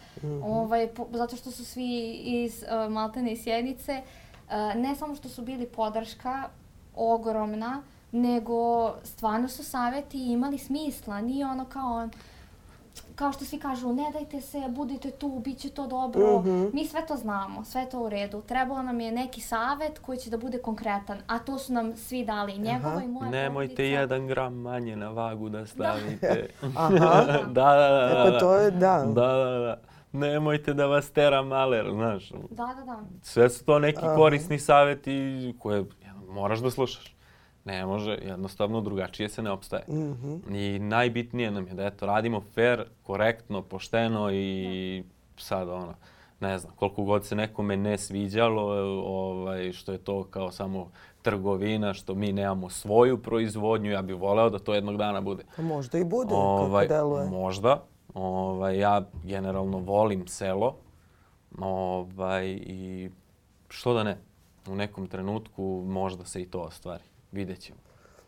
ovaj, 0.43 0.87
po, 0.87 1.07
zato 1.11 1.35
što 1.35 1.51
su 1.51 1.65
svi 1.65 2.11
iz 2.11 2.63
uh, 2.63 2.91
Maltene 2.91 3.31
i 3.31 3.37
Sjenice, 3.37 4.01
uh, 4.01 4.81
ne 4.81 4.95
samo 4.95 5.15
što 5.15 5.29
su 5.29 5.41
bili 5.41 5.65
podrška 5.65 6.49
ogromna, 6.95 7.81
nego 8.11 8.91
stvarno 9.03 9.47
su 9.47 9.63
saveti 9.63 10.31
imali 10.31 10.57
smisla, 10.57 11.21
nije 11.21 11.45
ono 11.45 11.65
kao 11.65 12.09
kao 13.15 13.31
što 13.33 13.45
svi 13.45 13.59
kažu, 13.59 13.93
ne 13.93 14.03
dajte 14.13 14.41
se, 14.41 14.61
budite 14.69 15.11
tu, 15.11 15.41
bit 15.43 15.59
će 15.59 15.69
to 15.69 15.87
dobro. 15.87 16.43
Mi 16.73 16.85
sve 16.87 17.05
to 17.07 17.15
znamo, 17.15 17.63
sve 17.63 17.89
to 17.89 17.99
u 17.99 18.09
redu. 18.09 18.41
Trebalo 18.41 18.81
nam 18.81 18.99
je 18.99 19.11
neki 19.11 19.41
savet 19.41 19.99
koji 19.99 20.17
će 20.17 20.29
da 20.29 20.37
bude 20.37 20.57
konkretan, 20.57 21.17
a 21.27 21.39
to 21.39 21.57
su 21.57 21.73
nam 21.73 21.95
svi 21.95 22.25
dali, 22.25 22.53
i 22.53 22.59
njegova 22.59 23.03
i 23.03 23.07
moja 23.07 23.29
Nemojte 23.29 23.75
porodica. 23.75 23.99
jedan 23.99 24.27
gram 24.27 24.53
manje 24.53 24.95
na 24.95 25.09
vagu 25.09 25.49
da 25.49 25.65
stavite. 25.65 26.49
Aha. 26.77 26.89
da, 27.47 27.75
da, 27.75 27.89
da. 27.89 28.09
E, 28.11 28.23
pa 28.23 28.29
da. 28.31 28.39
to 28.39 28.55
je, 28.55 28.71
da. 28.71 29.03
Da, 29.05 29.27
da, 29.27 29.59
da. 29.59 29.77
Nemojte 30.11 30.73
da 30.73 30.85
vas 30.85 31.11
tera 31.11 31.41
maler, 31.41 31.91
znaš. 31.93 32.29
Da, 32.29 32.75
da, 32.79 32.85
da. 32.85 32.99
Sve 33.21 33.49
su 33.49 33.65
to 33.65 33.79
neki 33.79 34.05
Aha. 34.05 34.15
korisni 34.15 34.59
savjeti 34.59 35.55
koje 35.59 35.85
moraš 36.29 36.59
da 36.59 36.71
slušaš. 36.71 37.14
Ne 37.65 37.85
može, 37.85 38.17
jednostavno 38.21 38.81
drugačije 38.81 39.29
se 39.29 39.41
ne 39.41 39.51
opstaje. 39.51 39.83
Mhm. 39.89 40.55
I 40.55 40.79
najbitnije 40.79 41.51
nam 41.51 41.67
je 41.67 41.73
da 41.73 41.85
eto, 41.85 42.05
radimo 42.05 42.41
fair, 42.41 42.85
korektno, 43.03 43.61
pošteno 43.61 44.31
i 44.31 45.03
sad 45.37 45.69
ono, 45.69 45.93
ne 46.39 46.59
znam, 46.59 46.73
koliko 46.75 47.03
god 47.03 47.25
se 47.25 47.35
nekome 47.35 47.77
ne 47.77 47.97
sviđalo, 47.97 48.61
ovaj, 49.05 49.73
što 49.73 49.91
je 49.91 49.97
to 49.97 50.23
kao 50.23 50.51
samo 50.51 50.91
trgovina, 51.21 51.93
što 51.93 52.15
mi 52.15 52.33
nemamo 52.33 52.69
svoju 52.69 53.17
proizvodnju, 53.17 53.91
ja 53.91 54.01
bih 54.01 54.15
voleo 54.15 54.49
da 54.49 54.59
to 54.59 54.73
jednog 54.73 54.97
dana 54.97 55.21
bude. 55.21 55.43
Pa 55.55 55.61
možda 55.61 55.97
i 55.97 56.03
bude, 56.03 56.33
Ovaj, 56.33 56.87
kako 56.87 56.93
deluje. 56.93 57.29
Možda. 57.29 57.83
Ovaj, 58.13 58.79
ja 58.79 59.01
generalno 59.23 59.77
volim 59.77 60.27
selo. 60.27 60.75
Ovaj, 61.59 62.47
I 62.61 63.09
što 63.69 63.93
da 63.93 64.03
ne, 64.03 64.17
u 64.67 64.75
nekom 64.75 65.07
trenutku 65.07 65.83
možda 65.87 66.25
se 66.25 66.41
i 66.41 66.45
to 66.45 66.61
ostvari. 66.61 67.03
Vidjet 67.35 67.59
ćemo. 67.59 67.79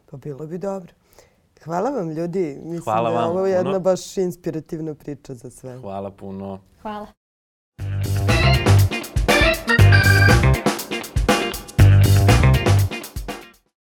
Pa 0.05 0.17
bilo 0.17 0.47
bi 0.47 0.57
dobro. 0.57 0.93
Hvala 1.63 1.89
vam 1.89 2.09
ljudi. 2.09 2.57
Mislim 2.57 2.81
Hvala 2.83 3.09
da 3.11 3.19
je 3.19 3.25
ovo 3.25 3.45
jedna 3.47 3.63
puno. 3.63 3.79
baš 3.79 4.17
inspirativna 4.17 4.95
priča 4.95 5.33
za 5.33 5.49
sve. 5.49 5.77
Hvala 5.77 6.11
puno. 6.11 6.59
Hvala. 6.81 7.07